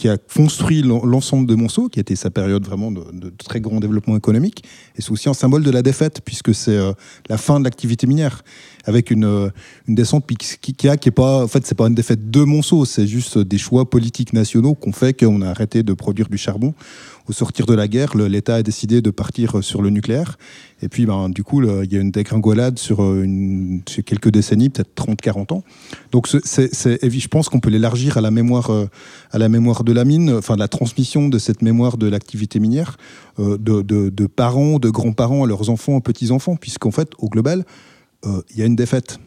[0.00, 3.04] qui a construit l'ensemble de Monceau, qui a été sa période vraiment de,
[3.36, 4.64] très grand développement économique.
[4.96, 6.94] Et c'est aussi un symbole de la défaite, puisque c'est euh,
[7.28, 8.42] la fin de l'activité minière,
[8.86, 9.50] avec une, euh,
[9.86, 13.36] une descente qui, qui, est pas, en fait, pas une défaite de Monceau, c'est juste
[13.36, 16.72] des choix politiques nationaux qu'on fait qu'on a arrêté de produire du charbon
[17.30, 20.36] au sortir de la guerre, l'État a décidé de partir sur le nucléaire.
[20.82, 23.24] Et puis, ben, du coup, il y a une dégringolade sur, euh,
[24.04, 25.62] quelques décennies, peut-être 30-40 ans.
[26.10, 28.86] Donc, je pense qu'on peut l'élargir à la mémoire, euh,
[29.30, 32.58] à la mémoire de la mine, enfin, de la transmission de cette mémoire de l'activité
[32.58, 32.96] minière,
[33.38, 37.64] euh, de, parents, de grands-parents à leurs enfants, petits-enfants, puisqu'en fait, au global,
[38.24, 39.18] il y a une défaite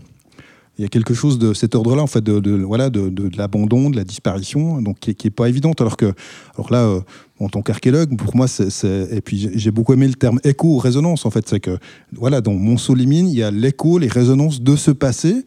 [0.77, 3.89] il y a quelque chose de cet ordre-là, en fait, de, voilà, de, de, l'abandon,
[3.89, 5.79] de la disparition, donc qui, qui est pas évidente.
[5.81, 6.13] Alors que,
[6.55, 7.01] alors là, euh,
[7.39, 11.25] en tant qu'archéologue, pour moi, c'est, et puis j'ai beaucoup aimé le terme écho résonance.
[11.25, 11.77] En fait, c'est que
[12.13, 15.45] voilà, dans Monceau-les-Mines, il y a l'écho, les résonances de ce passé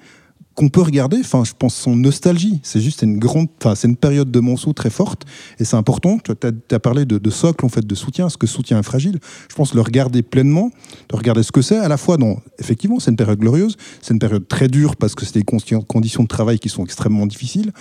[0.56, 1.18] qu'on peut regarder.
[1.20, 2.58] Enfin, je pense son nostalgie.
[2.62, 5.22] C'est juste une grande, enfin, c'est une période de Monceau très forte
[5.60, 6.18] et c'est important.
[6.18, 6.32] Tu
[6.74, 9.20] as, parlé de, socle, en fait, de soutien, ce que soutien est fragile.
[9.48, 10.70] Je pense le regarder pleinement,
[11.10, 14.14] de regarder ce que c'est, à la fois dans, effectivement, c'est une période glorieuse, c'est
[14.14, 17.72] une période très dure parce que c'est des conditions de travail qui sont extrêmement difficiles,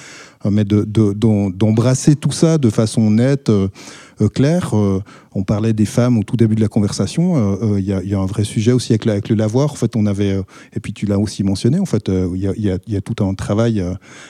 [0.45, 3.49] euh, mais d'embrasser tout ça de façon nette.
[3.49, 3.69] Euh,
[4.21, 4.71] euh, clair.
[4.73, 5.01] Euh,
[5.33, 7.77] on parlait des femmes au tout début de la conversation.
[7.77, 9.73] Il y, a un vrai sujet aussi avec, le lavoir.
[9.73, 10.39] En fait, on avait,
[10.73, 13.83] et puis tu l'as aussi mentionné, en fait, il y, a, tout un travail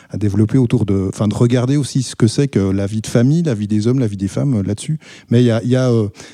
[0.09, 3.07] à développer autour de, enfin, de regarder aussi ce que c'est que la vie de
[3.07, 4.97] famille, la vie des hommes, la vie des femmes là-dessus.
[5.29, 5.91] Mais il y a,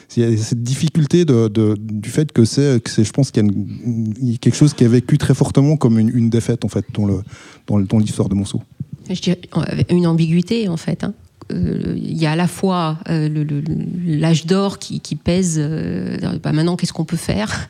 [0.08, 5.76] cette difficulté du fait que c'est, je pense quelque chose qui est vécu très fortement
[5.76, 6.86] comme une, défaite en fait
[7.68, 8.62] dans l'histoire de Monceau.
[9.10, 9.40] Je dirais
[9.90, 11.04] une ambiguïté en fait.
[11.04, 11.14] Hein.
[11.52, 13.46] Euh, il y a à la fois euh,
[14.06, 15.58] l'âge d'or qui, pèse.
[15.60, 17.68] Euh, bah, maintenant, qu'est-ce qu'on peut faire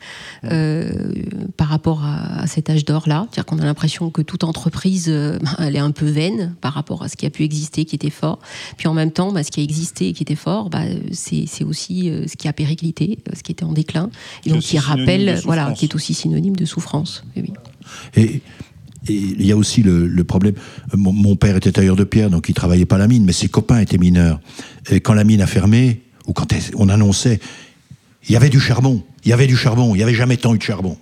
[1.56, 3.26] par rapport à, cet âge d'or-là?
[3.30, 5.08] C'est-à-dire qu'on a l'impression que toute entreprise,
[5.42, 7.94] bah, elle est un peu vaine par rapport à ce qui a pu exister, qui
[7.94, 8.38] était fort.
[8.76, 10.70] Puis en même temps, bah, ce qui a existé et qui était fort,
[11.12, 14.10] c'est aussi ce qui a périclité, ce qui était en déclin,
[14.46, 17.24] et donc qui rappelle, voilà, qui est aussi synonyme de souffrance.
[17.36, 17.52] oui.
[18.16, 18.42] Et
[19.08, 20.54] il y a aussi le, problème.
[20.94, 23.80] Mon, père était tailleur de pierre, donc il travaillait pas la mine, mais ses copains
[23.80, 24.40] étaient mineurs.
[25.02, 27.40] Quand la mine a fermé, ou quand on annonçait,
[28.28, 30.54] il y avait du charbon, il y avait du charbon, il n'y avait jamais tant
[30.54, 30.96] eu de charbon.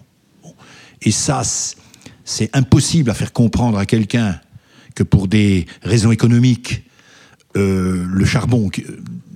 [1.02, 1.42] Et ça,
[2.24, 4.40] c'est impossible à faire comprendre à quelqu'un
[4.94, 6.84] que pour des raisons économiques,
[7.56, 8.70] euh, le charbon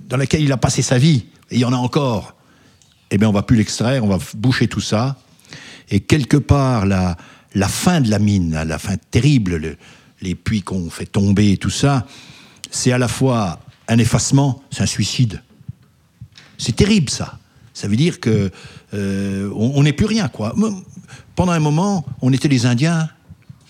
[0.09, 2.35] dans lequel il a passé sa vie, et il y en a encore,
[3.11, 5.17] eh bien on va plus l'extraire, on va boucher tout ça.
[5.91, 7.15] Et quelque part, la,
[7.55, 9.77] la fin de la mine, la fin terrible,
[10.21, 12.05] les puits qu'on fait tomber et tout ça,
[12.69, 15.41] c'est à la fois un effacement, c'est un suicide.
[16.57, 17.39] C'est terrible ça.
[17.73, 18.51] Ça veut dire que
[18.93, 20.55] euh, on n'est plus rien quoi.
[21.35, 23.09] Pendant un moment, on était les Indiens.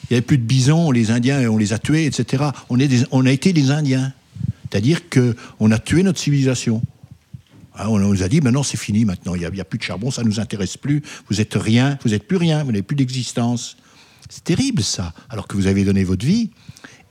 [0.04, 2.46] Il n'y avait plus de bisons, les Indiens, on les a tués, etc.
[2.70, 4.14] On, est on a été des Indiens.
[4.70, 6.82] C'est-à-dire que on a tué notre civilisation.
[7.78, 10.12] Hein, on nous a dit, maintenant c'est fini, maintenant il n'y a, plus de charbon,
[10.12, 12.96] ça ne nous intéresse plus, vous êtes rien, vous n'êtes plus rien, vous n'avez plus
[12.96, 13.78] d'existence.
[14.30, 16.52] C'est terrible ça, alors que vous avez donné votre vie.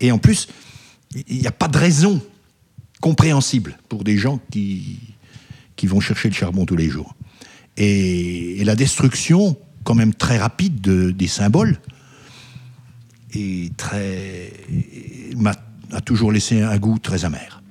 [0.01, 0.49] Et en plus,
[1.29, 2.21] il n'y a pas de raison
[3.01, 4.99] compréhensible pour des gens qui,
[5.77, 7.15] qui vont chercher le charbon tous les jours.
[7.77, 11.79] Et, la destruction, quand même très rapide des symboles,
[13.77, 14.53] très,
[15.93, 17.63] a toujours laissé un goût très amer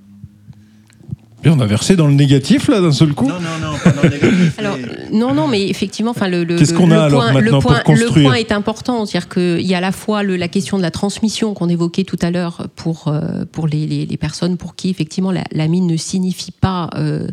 [1.50, 3.28] on a versé dans le négatif là d'un seul coup.
[3.28, 4.60] Non non non, pas dans le négatif.
[4.60, 4.78] alors
[5.12, 8.16] non non, mais effectivement, enfin le le, Qu'est-ce qu'on a alors point, maintenant pour construire
[8.16, 10.82] Le point est important, c'est-à-dire qu'il y a à la fois le, la question de
[10.82, 14.76] la transmission qu'on évoquait tout à l'heure pour euh, pour les, les, les, personnes pour
[14.76, 17.28] qui effectivement la, la mine ne signifie pas euh,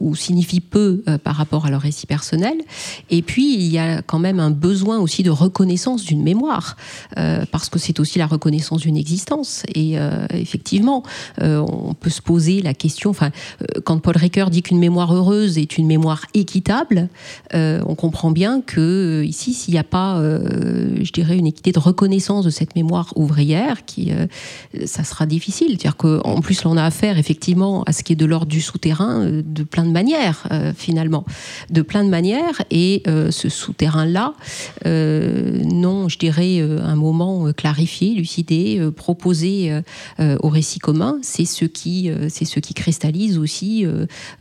[0.00, 2.56] ou signifie peu euh, par rapport à leur récit personnel.
[3.10, 6.76] Et puis il y a quand même un besoin aussi de reconnaissance d'une mémoire
[7.18, 9.64] euh, parce que c'est aussi la reconnaissance d'une existence.
[9.74, 11.02] Et euh, effectivement,
[11.40, 13.47] on peut se poser la question, enfin euh,
[13.84, 17.08] quand Paul Ricoeur dit qu'une mémoire heureuse est une mémoire équitable,
[17.54, 21.72] euh, on comprend bien que euh, ici, s'il n'y a pas, je dirais, une équité
[21.72, 24.12] de reconnaissance de cette mémoire ouvrière, qui,
[24.84, 25.70] ça sera difficile.
[25.70, 29.26] C'est-à-dire qu'en plus, on a affaire effectivement à ce qui est de l'ordre du souterrain
[29.26, 31.24] de plein de manières, finalement,
[31.70, 32.62] de plein de manières.
[32.70, 34.34] Et ce souterrain-là,
[34.84, 39.80] non, je dirais, un moment clarifié, lucidé, proposé
[40.18, 43.86] au récit commun, c'est ce qui, c'est ce qui cristallise cause aussi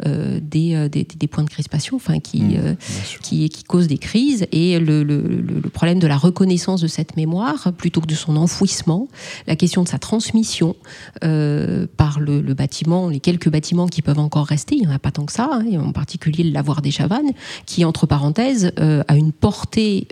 [0.04, 2.76] des, des, points de crispation, enfin qui, mmh,
[3.22, 4.48] qui, qui causent des crises.
[4.52, 8.36] Et le, le, le, problème de la reconnaissance de cette mémoire, plutôt que de son
[8.36, 9.08] enfouissement,
[9.48, 10.76] la question de sa transmission
[11.22, 15.12] par le, bâtiment, les quelques bâtiments qui peuvent encore rester, il n'y en a pas
[15.12, 17.32] tant que ça, hein, en particulier le lavoir des Chavannes,
[17.66, 20.08] qui, entre parenthèses, a une portée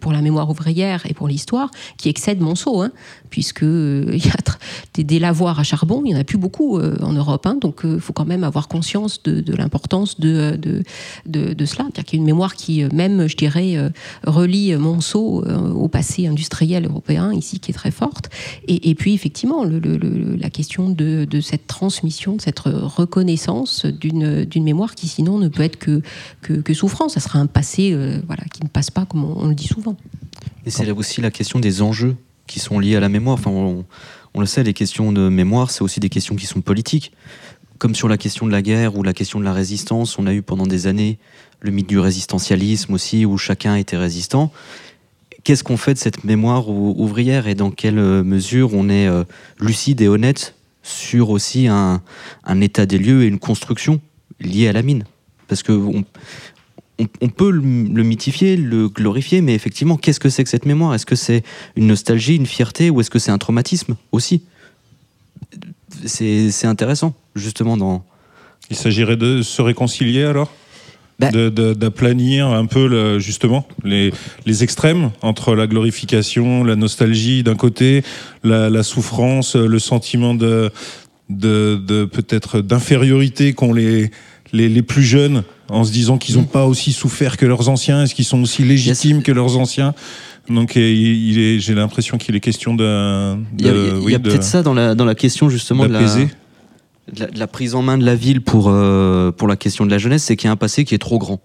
[0.00, 2.90] pour la mémoire ouvrière et pour l'histoire qui excède Monceau, hein,
[3.30, 4.34] puisque euh, il y a
[4.94, 7.56] des, des, lavoirs à charbon, il n'y en a plus beaucoup euh, en Europe, hein,
[7.60, 11.84] donc il euh, faut quand même avoir conscience de, l'importance de, de, cela.
[11.84, 13.76] C'est-à-dire qu'il y a une mémoire qui, même, je dirais,
[14.24, 18.30] relie Monceau au passé industriel européen, ici, qui est très forte.
[18.66, 25.38] Et, puis, effectivement, la question de, cette transmission, de cette reconnaissance d'une mémoire qui, sinon,
[25.38, 27.14] ne peut être que, souffrance.
[27.14, 27.96] Ça sera un passé
[28.52, 29.96] qui ne passe pas, comme on, on le dit souvent.
[30.64, 32.16] Et c'est aussi la question des enjeux
[32.48, 33.34] qui sont liés à la mémoire.
[33.34, 37.12] Enfin, on, le sait, les questions de mémoire, c'est aussi des questions qui sont politiques.
[37.78, 40.34] Comme sur la question de la guerre ou la question de la résistance, on a
[40.34, 41.18] eu pendant des années
[41.60, 44.52] le mythe du résistentialisme aussi, où chacun était résistant.
[45.44, 49.24] Qu'est-ce qu'on fait de cette mémoire ouvrière et dans quelle mesure on est euh,
[49.60, 52.02] lucide et honnête sur aussi un,
[52.60, 54.00] état des lieux et une construction
[54.40, 55.04] liée à la mine?
[55.46, 57.62] Parce que on, peut le,
[58.02, 60.94] mythifier, le glorifier, mais effectivement, qu'est-ce que c'est que cette mémoire?
[60.94, 61.44] Est-ce que c'est
[61.76, 64.42] une nostalgie, une fierté, ou est-ce que c'est un traumatisme aussi?
[66.04, 68.04] C'est intéressant, justement, dans...
[68.70, 70.50] Il s'agirait de se réconcilier alors?
[71.20, 71.30] Bah.
[71.32, 74.12] d'aplanir un peu justement les,
[74.62, 78.04] extrêmes entre la glorification, la nostalgie d'un côté,
[78.44, 80.70] la, souffrance, le sentiment de,
[81.28, 84.12] de peut-être d'infériorité qu'ont les,
[84.52, 86.48] les, plus jeunes en se disant qu'ils n'ont mm.
[86.48, 89.94] pas aussi souffert que leurs anciens Est-ce qu'ils sont aussi légitimes que leurs anciens?
[90.48, 93.36] Donc il j'ai l'impression qu'il est question de...
[93.58, 93.66] il
[94.10, 96.00] y a, peut-être ça dans la, dans la question justement de la,
[97.12, 99.98] de la, prise en main de la ville pour, euh, pour la question de la
[99.98, 101.40] jeunesse, c'est qu'il y a un passé qui est trop grand.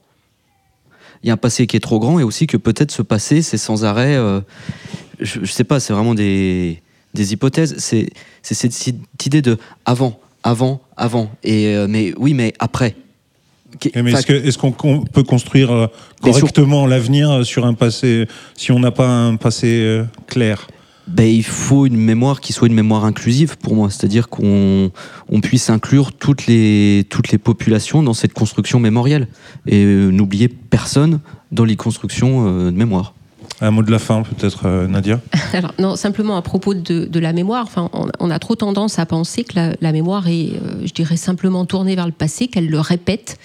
[1.23, 3.41] Il y a un passé qui est trop grand et aussi que peut-être ce passé,
[3.41, 4.15] c'est sans arrêt...
[4.15, 4.41] Euh,
[5.19, 6.81] je, ne sais pas, c'est vraiment des,
[7.13, 7.75] des hypothèses.
[7.77, 8.09] C'est
[8.41, 11.31] cette idée de avant, avant, avant.
[11.43, 12.95] Et, euh, mais oui, mais après.
[13.93, 14.71] Est-ce qu'on
[15.03, 15.87] peut construire euh,
[16.21, 20.67] correctement l'avenir euh, sur un passé si on n'a pas un passé clair?
[21.07, 24.89] Ben, il faut une mémoire qui soit une mémoire inclusive pour moi, c'est-à-dire qu'on
[25.27, 29.27] on puisse inclure toutes les, toutes les populations dans cette construction mémorielle.
[29.67, 31.19] Et n'oublier personne
[31.51, 33.13] dans les constructions de mémoire.
[33.61, 35.19] Un mot de la fin, peut-être, euh, Nadia
[35.53, 37.67] Alors, non, simplement à propos de, la mémoire,
[38.19, 41.95] on, a trop tendance à penser que la, mémoire est, euh, je dirais, simplement tournée
[41.95, 43.37] vers le passé, qu'elle le répète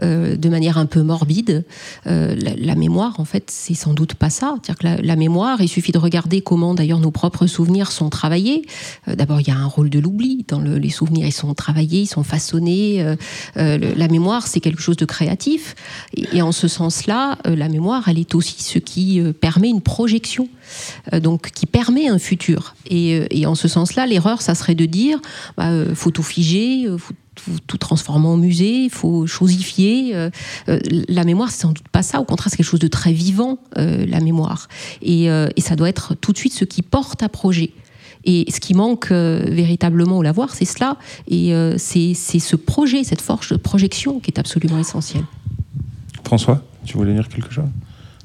[0.00, 1.64] euh, de manière un peu morbide.
[2.06, 4.54] la, mémoire, en fait, c'est sans doute pas ça.
[4.62, 8.64] C'est-à-dire que la, mémoire, il suffit de regarder comment, d'ailleurs, nos propres souvenirs sont travaillés.
[9.06, 10.44] D'abord, il y a un rôle de l'oubli.
[10.48, 13.16] Dans les souvenirs, ils sont travaillés, ils sont façonnés.
[13.56, 15.74] la mémoire, c'est quelque chose de créatif.
[16.16, 20.48] Et, en ce sens-là, la mémoire, elle est aussi ce qui permet une projection,
[21.12, 22.74] euh, donc qui permet un futur.
[22.90, 25.20] Euh, et, en ce sens-là, l'erreur, ça serait de dire,
[25.56, 26.86] bah, euh, faut tout figer,
[27.66, 30.14] tout transformer en musée, il faut chosifier.
[30.66, 32.20] la mémoire, c'est sans doute pas ça.
[32.20, 34.68] Au contraire, c'est quelque chose de très vivant, la mémoire.
[35.02, 35.28] Et,
[35.58, 37.70] ça doit être tout de suite ce qui porte à projet.
[38.24, 40.96] Et ce qui manque véritablement au lavoir, c'est cela.
[41.28, 45.24] Et c'est ce projet, cette force de projection qui est absolument essentielle.
[46.24, 47.64] François, tu voulais dire quelque chose?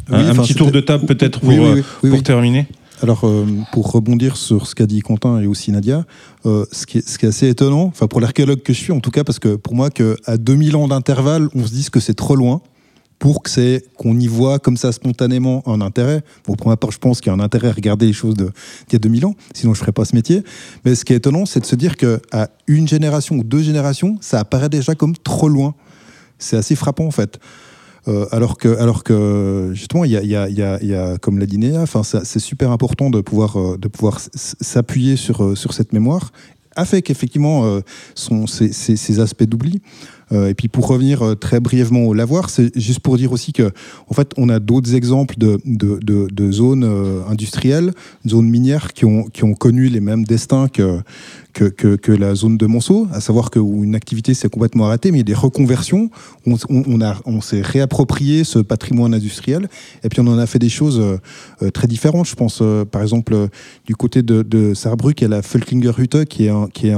[0.09, 2.67] Un, petit tour de table peut-être pour, euh, pour terminer
[3.01, 6.05] alors, euh, pour rebondir sur ce qu'a dit Quentin et aussi Nadia,
[6.45, 9.23] euh, ce, qui est, assez étonnant, enfin pour l'archéologue que je suis en tout cas,
[9.23, 12.61] parce que pour moi, qu'à 2000 ans d'intervalle, on se dise que c'est trop loin
[13.19, 16.21] pour que c'est qu'on y voit comme ça spontanément un intérêt.
[16.43, 18.47] pour ma part, je pense qu'il y a un intérêt à regarder les choses d'il
[18.93, 20.43] y a 2000 ans, sinon je ne ferais pas ce métier.
[20.85, 24.17] Mais ce qui est étonnant, c'est de se dire qu'à une génération ou deux générations,
[24.21, 25.75] ça apparaît déjà comme trop loin.
[26.39, 27.39] C'est assez frappant en fait.
[28.07, 31.45] Euh, alors, que, alors que justement, il y a, y, a, y a, comme l'a
[31.45, 35.93] dit Néa, c'est super important de pouvoir, euh, de pouvoir s'appuyer sur, euh, sur cette
[35.93, 36.31] mémoire
[36.75, 37.79] avec effectivement
[38.13, 39.81] ces, ces, aspects d'oubli.
[40.31, 43.71] Et puis pour revenir très brièvement au lavoir, c'est juste pour dire aussi que
[44.09, 46.83] en fait on a d'autres exemples de, de, de, zones
[47.29, 47.93] industrielles,
[48.27, 51.01] zones minières qui ont, connu les mêmes destins que,
[52.11, 55.21] la zone de Monceau, à savoir que une activité s'est complètement arrêtée, mais il y
[55.21, 56.09] a des reconversions.
[56.45, 56.55] On,
[57.25, 59.69] on, s'est réapproprié ce patrimoine industriel,
[60.03, 61.17] et puis on en a fait des choses euh,
[61.61, 62.27] euh, très différentes.
[62.27, 63.49] Je pense, euh, par exemple,
[63.85, 66.93] du côté de, de Saarbrück, il y a la Völklinger Hütte, qui est,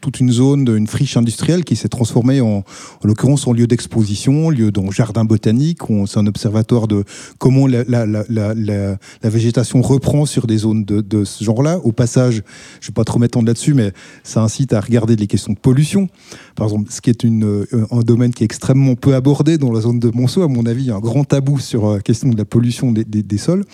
[0.00, 2.64] toute une zone, une friche industrielle qui s'est transformée en, en
[3.04, 5.80] l'occurrence en lieu d'exposition, lieu dans jardin botanique.
[6.06, 7.04] C'est un observatoire de
[7.38, 11.78] comment la, végétation reprend sur des zones de, de ce genre-là.
[11.84, 12.42] Au passage,
[12.80, 15.58] je ne vais pas trop m'étendre là-dessus, mais ça incite à regarder les questions de
[15.58, 16.08] pollution.
[16.54, 19.80] Par exemple, ce qui est euh, un domaine qui est extrêmement peu abordé dans la
[19.80, 22.28] zone de Monceau, à mon avis, il y a un grand tabou sur la question
[22.28, 23.64] de la pollution des, sols.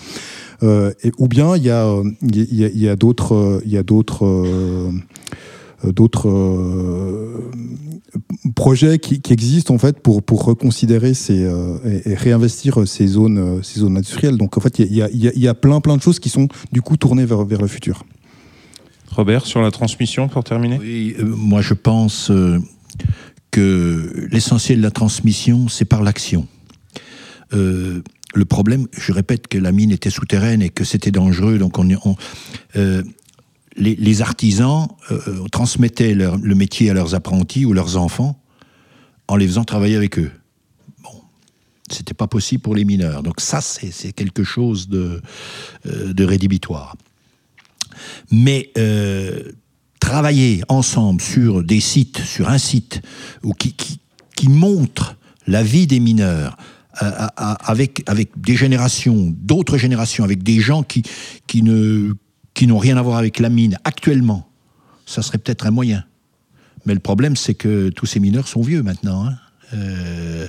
[0.62, 4.24] Euh, ou bien il y a, d'autres, il y a d'autres
[5.84, 7.50] d'autres euh,
[8.54, 13.62] projets qui, qui, existent en fait pour, pour reconsidérer ces, euh, et, réinvestir ces zones,
[13.62, 14.36] ces zones industrielles.
[14.36, 16.28] Donc en fait, il y a, y, a, y a, plein, plein de choses qui
[16.28, 18.04] sont du coup tournées vers, vers le futur.
[19.12, 20.78] Robert, sur la transmission, pour terminer?
[20.80, 22.58] Oui, euh, moi je pense euh,
[23.50, 26.46] que l'essentiel de la transmission, c'est par l'action.
[27.52, 28.02] Euh,
[28.34, 31.86] le problème, je répète que la mine était souterraine et que c'était dangereux, donc on,
[32.04, 32.16] on
[33.76, 38.40] les, artisans euh, transmettaient leur, le métier à leurs apprentis ou leurs enfants
[39.28, 40.30] en les faisant travailler avec eux.
[41.02, 41.22] Bon,
[41.90, 43.22] c'était pas possible pour les mineurs.
[43.22, 45.22] Donc ça, c'est quelque chose de,
[45.86, 46.96] euh, rédhibitoire.
[48.30, 49.52] Mais euh,
[50.00, 53.00] travailler ensemble sur des sites, sur un site
[53.42, 54.00] ou qui, qui,
[54.36, 55.16] qui montre
[55.46, 56.56] la vie des mineurs,
[56.94, 61.02] avec, avec des générations, d'autres générations, avec des gens qui,
[61.46, 62.12] qui ne
[62.54, 64.48] qui n'ont rien à voir avec la mine actuellement,
[65.06, 66.04] ça serait peut-être un moyen.
[66.86, 69.26] Mais le problème, c'est que tous ces mineurs sont vieux maintenant.
[69.26, 69.34] Hein.
[69.74, 70.48] Euh,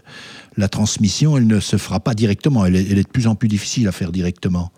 [0.58, 2.66] la transmission, elle ne se fera pas directement.
[2.66, 4.72] Elle est, de plus en plus difficile à faire directement.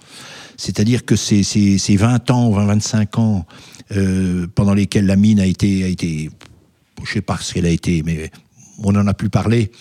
[0.58, 3.46] C'est-à-dire que ces, ces, ces 20 ans, 20, 25 ans
[3.92, 6.30] euh, pendant lesquels la mine a été, a été
[7.04, 8.32] je sais pas ce qu'elle a été, mais
[8.80, 9.72] on n'en a plus parlé,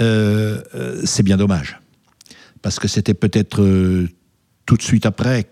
[0.00, 0.60] euh,
[1.04, 1.80] c'est bien dommage.
[2.62, 3.62] Parce que c'était peut-être
[4.66, 5.48] tout de suite après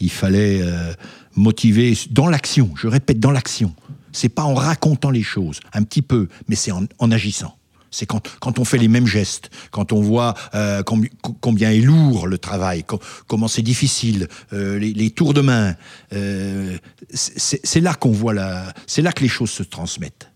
[0.00, 0.94] qu'il fallait euh,
[1.36, 3.74] motiver dans l'action, je répète, dans l'action.
[4.12, 7.54] C'est pas en racontant les choses, un petit peu, mais c'est en, agissant.
[7.90, 12.26] C'est quand, quand, on fait les mêmes gestes, quand on voit euh, combien, est lourd
[12.26, 15.74] le travail, com comment c'est difficile, euh, les, tours de main.
[17.12, 18.32] C'est là qu'on voit
[18.86, 20.30] c'est là que les choses se transmettent.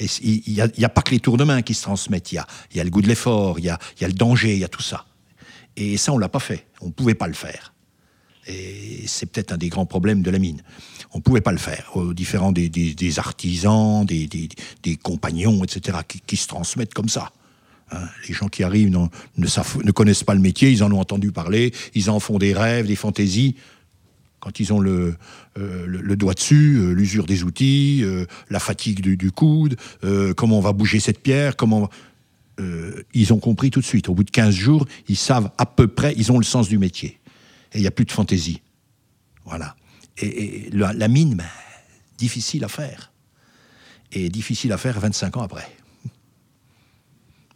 [0.00, 2.32] Et il n'y a, pas que les tours de main qui se transmettent.
[2.32, 2.42] Il
[2.74, 4.64] y a, le goût de l'effort, il y a, y a le danger, il y
[4.64, 5.04] a tout ça.
[5.76, 6.66] Et ça, on l'a pas fait.
[6.80, 7.74] On ne pouvait pas le faire.
[8.46, 10.62] Et c'est peut-être un des grands problèmes de la mine.
[11.12, 11.90] On ne pouvait pas le faire.
[11.94, 14.48] Aux différents des, artisans, des,
[15.02, 17.32] compagnons, etc., qui, se transmettent comme ça.
[17.92, 18.90] Hein, les gens qui arrivent
[19.36, 22.86] ne, connaissent pas le métier, ils en ont entendu parler, ils en font des rêves,
[22.86, 23.56] des fantaisies.
[24.40, 25.16] Quand ils ont le,
[25.58, 29.76] euh, doigt dessus, euh, l'usure des outils, euh, la fatigue du, du coude,
[30.36, 31.88] comment on va bouger cette pierre, comment
[33.12, 34.08] ils ont compris tout de suite.
[34.08, 36.78] Au bout de 15 jours, ils savent à peu près, ils ont le sens du
[36.78, 37.18] métier.
[37.72, 38.62] Et il n'y a plus de fantaisie.
[39.44, 39.76] Voilà.
[40.18, 41.44] Et, la, mine, ben,
[42.18, 43.12] difficile à faire.
[44.12, 45.70] Et difficile à faire 25 ans après.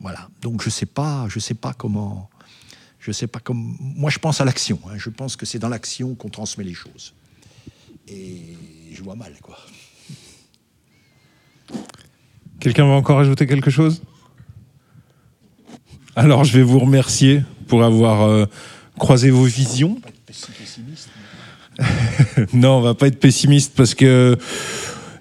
[0.01, 0.29] Voilà.
[0.41, 2.31] Donc je ne sais pas, je sais pas comment.
[2.99, 3.75] Je sais pas comment.
[3.81, 4.79] Moi, je pense à l'action.
[4.87, 4.97] Hein.
[4.97, 7.15] Je pense que c'est dans l'action qu'on transmet les choses.
[8.09, 8.57] Et
[8.93, 9.57] je vois mal, quoi.
[12.59, 14.03] Quelqu'un va encore ajouter quelque chose?
[16.17, 18.47] Alors, je vais vous remercier pour avoir euh,
[19.01, 19.97] croisé vos visions.
[22.53, 24.37] non, on va pas être pessimiste parce que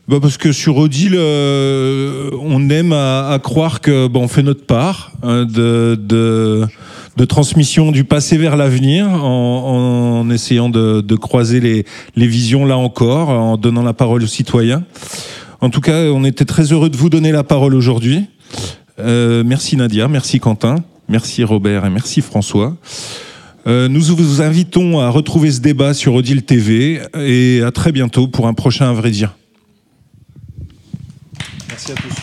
[0.07, 4.65] bah parce que sur Odile, euh, on aime à, croire que bon, on fait notre
[4.65, 11.85] part hein, de, de, transmission du passé vers l'avenir en, essayant de, de croiser les,
[12.15, 14.83] les, visions là encore, en donnant la parole aux citoyens.
[15.61, 18.25] En tout cas, on était très heureux de vous donner la parole aujourd'hui.
[18.99, 20.77] Euh, merci Nadia, merci Quentin,
[21.07, 22.75] merci Robert et merci François.
[23.69, 28.27] Euh, nous vous invitons à retrouver ce débat sur Odile TV et à très bientôt
[28.27, 29.35] pour un prochain vrai dire.
[31.69, 32.15] Merci à tous.